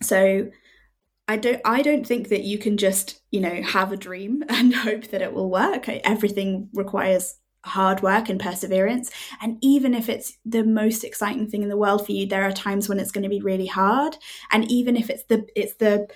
So 0.00 0.50
I 1.26 1.36
don't 1.36 1.60
I 1.66 1.82
don't 1.82 2.06
think 2.06 2.28
that 2.28 2.44
you 2.44 2.56
can 2.56 2.78
just, 2.78 3.20
you 3.30 3.40
know, 3.40 3.62
have 3.62 3.92
a 3.92 3.96
dream 3.96 4.42
and 4.48 4.74
hope 4.74 5.08
that 5.08 5.20
it 5.20 5.34
will 5.34 5.50
work. 5.50 5.86
Everything 5.88 6.70
requires 6.72 7.36
hard 7.64 8.02
work 8.02 8.28
and 8.28 8.40
perseverance. 8.40 9.10
And 9.40 9.58
even 9.60 9.94
if 9.94 10.08
it's 10.08 10.36
the 10.44 10.64
most 10.64 11.04
exciting 11.04 11.48
thing 11.48 11.62
in 11.62 11.68
the 11.68 11.76
world 11.76 12.04
for 12.04 12.12
you, 12.12 12.26
there 12.26 12.44
are 12.44 12.52
times 12.52 12.88
when 12.88 12.98
it's 13.00 13.10
going 13.10 13.24
to 13.24 13.28
be 13.28 13.40
really 13.40 13.66
hard. 13.66 14.16
And 14.52 14.70
even 14.70 14.96
if 14.96 15.10
it's 15.10 15.24
the 15.24 15.46
it's 15.54 15.74
the 15.76 16.08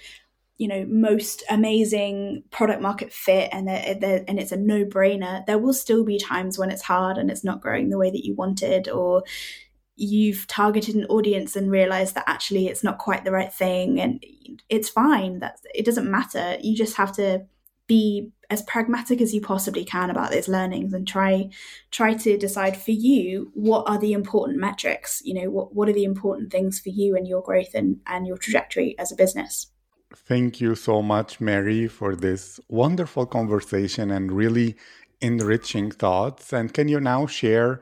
you 0.59 0.69
know 0.69 0.87
most 0.89 1.43
amazing 1.51 2.45
product 2.51 2.81
market 2.81 3.13
fit 3.13 3.49
and 3.53 3.67
they're, 3.67 3.95
they're, 3.95 4.25
and 4.29 4.39
it's 4.39 4.53
a 4.53 4.57
no 4.57 4.85
brainer, 4.85 5.45
there 5.47 5.59
will 5.59 5.75
still 5.75 6.05
be 6.05 6.19
times 6.19 6.59
when 6.59 6.71
it's 6.71 6.83
hard 6.83 7.19
and 7.19 7.31
it's 7.31 7.45
not 7.45 7.61
growing 7.61 7.91
the 7.91 7.99
way 7.99 8.11
that 8.11 8.25
you 8.25 8.35
wanted, 8.35 8.89
or 8.89 9.25
you've 9.97 10.47
targeted 10.47 10.95
an 10.95 11.05
audience 11.07 11.55
and 11.55 11.71
realized 11.71 12.15
that 12.15 12.25
actually 12.27 12.67
it's 12.67 12.83
not 12.83 12.99
quite 12.99 13.25
the 13.25 13.31
right 13.31 13.53
thing 13.53 14.01
and 14.01 14.25
it's 14.69 14.89
fine 14.89 15.39
that 15.41 15.59
it 15.75 15.85
doesn't 15.85 16.11
matter 16.11 16.57
you 16.63 16.75
just 16.75 16.97
have 16.97 17.13
to 17.13 17.45
be 17.87 18.31
as 18.51 18.62
pragmatic 18.62 19.21
as 19.21 19.35
you 19.35 19.40
possibly 19.40 19.85
can 19.85 20.11
about 20.11 20.31
those 20.31 20.49
learnings 20.49 20.92
and 20.92 21.09
try 21.09 21.49
try 21.90 22.14
to 22.14 22.37
decide 22.37 22.77
for 22.77 22.90
you 22.90 23.51
what 23.55 23.88
are 23.88 23.99
the 23.99 24.12
important 24.12 24.59
metrics 24.59 25.23
you 25.25 25.35
know 25.35 25.51
what, 25.51 25.75
what 25.75 25.88
are 25.88 25.92
the 25.92 26.05
important 26.05 26.51
things 26.51 26.79
for 26.79 26.90
you 26.90 27.16
and 27.16 27.27
your 27.27 27.42
growth 27.42 27.75
and, 27.75 28.01
and 28.07 28.27
your 28.27 28.37
trajectory 28.37 28.97
as 28.99 29.11
a 29.11 29.16
business. 29.16 29.68
Thank 30.14 30.61
you 30.61 30.75
so 30.75 31.03
much 31.03 31.40
mary 31.40 31.88
for 31.88 32.14
this 32.14 32.61
wonderful 32.68 33.27
conversation 33.27 34.11
and 34.11 34.31
really 34.31 34.77
enriching 35.23 35.90
thoughts. 35.90 36.53
And 36.53 36.75
can 36.75 36.88
you 36.88 37.01
now 37.01 37.27
share 37.27 37.81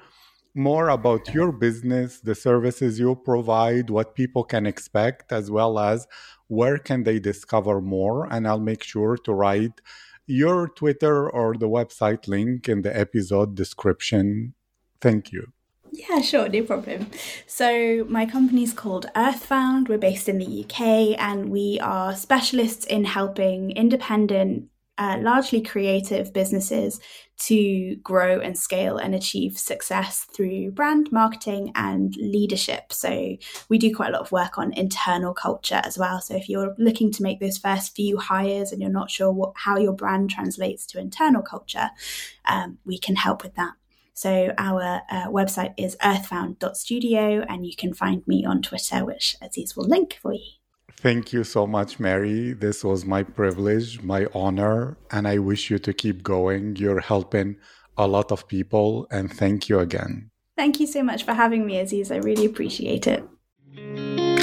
more 0.54 0.88
about 0.88 1.32
your 1.32 1.52
business, 1.52 2.20
the 2.20 2.34
services 2.34 3.00
you 3.00 3.14
provide, 3.16 3.90
what 3.90 4.14
people 4.14 4.44
can 4.44 4.66
expect, 4.66 5.32
as 5.32 5.50
well 5.50 5.78
as 5.78 6.06
where 6.50 6.78
can 6.78 7.04
they 7.04 7.20
discover 7.20 7.80
more. 7.80 8.26
And 8.30 8.46
I'll 8.46 8.60
make 8.60 8.82
sure 8.82 9.16
to 9.16 9.32
write 9.32 9.80
your 10.26 10.68
Twitter 10.68 11.30
or 11.30 11.54
the 11.54 11.68
website 11.68 12.26
link 12.26 12.68
in 12.68 12.82
the 12.82 12.96
episode 12.96 13.54
description. 13.54 14.54
Thank 15.00 15.32
you. 15.32 15.52
Yeah, 15.92 16.20
sure, 16.20 16.48
no 16.48 16.62
problem. 16.62 17.08
So, 17.46 18.04
my 18.08 18.26
company 18.26 18.62
is 18.62 18.72
called 18.72 19.06
Earthbound. 19.16 19.88
We're 19.88 19.98
based 19.98 20.28
in 20.28 20.38
the 20.38 20.64
UK 20.64 21.18
and 21.18 21.50
we 21.50 21.78
are 21.80 22.14
specialists 22.14 22.84
in 22.84 23.04
helping 23.04 23.72
independent 23.72 24.69
uh, 25.00 25.16
largely 25.20 25.62
creative 25.62 26.30
businesses 26.32 27.00
to 27.38 27.96
grow 28.02 28.38
and 28.38 28.56
scale 28.56 28.98
and 28.98 29.14
achieve 29.14 29.58
success 29.58 30.26
through 30.36 30.70
brand 30.72 31.10
marketing 31.10 31.72
and 31.74 32.14
leadership. 32.16 32.92
So, 32.92 33.36
we 33.70 33.78
do 33.78 33.94
quite 33.94 34.10
a 34.10 34.12
lot 34.12 34.20
of 34.20 34.30
work 34.30 34.58
on 34.58 34.74
internal 34.74 35.32
culture 35.32 35.80
as 35.82 35.96
well. 35.96 36.20
So, 36.20 36.36
if 36.36 36.50
you're 36.50 36.74
looking 36.78 37.10
to 37.12 37.22
make 37.22 37.40
those 37.40 37.56
first 37.56 37.96
few 37.96 38.18
hires 38.18 38.72
and 38.72 38.82
you're 38.82 38.90
not 38.90 39.10
sure 39.10 39.32
what, 39.32 39.54
how 39.56 39.78
your 39.78 39.94
brand 39.94 40.28
translates 40.28 40.84
to 40.86 41.00
internal 41.00 41.40
culture, 41.42 41.88
um, 42.44 42.76
we 42.84 42.98
can 42.98 43.16
help 43.16 43.42
with 43.42 43.54
that. 43.54 43.72
So, 44.12 44.52
our 44.58 45.00
uh, 45.10 45.28
website 45.28 45.72
is 45.78 45.96
earthbound.studio, 46.04 47.46
and 47.48 47.64
you 47.64 47.74
can 47.74 47.94
find 47.94 48.22
me 48.26 48.44
on 48.44 48.60
Twitter, 48.60 49.02
which 49.06 49.34
Aziz 49.40 49.74
will 49.74 49.88
link 49.88 50.18
for 50.20 50.34
you. 50.34 50.59
Thank 51.02 51.32
you 51.32 51.44
so 51.44 51.66
much, 51.66 51.98
Mary. 51.98 52.52
This 52.52 52.84
was 52.84 53.06
my 53.06 53.22
privilege, 53.22 54.02
my 54.02 54.26
honor, 54.34 54.98
and 55.10 55.26
I 55.26 55.38
wish 55.38 55.70
you 55.70 55.78
to 55.78 55.94
keep 55.94 56.22
going. 56.22 56.76
You're 56.76 57.00
helping 57.00 57.56
a 57.96 58.06
lot 58.06 58.30
of 58.30 58.46
people, 58.46 59.06
and 59.10 59.32
thank 59.32 59.70
you 59.70 59.78
again. 59.78 60.30
Thank 60.58 60.78
you 60.78 60.86
so 60.86 61.02
much 61.02 61.24
for 61.24 61.32
having 61.32 61.64
me, 61.64 61.78
Aziz. 61.78 62.12
I 62.12 62.16
really 62.16 62.44
appreciate 62.44 63.06
it. 63.06 64.39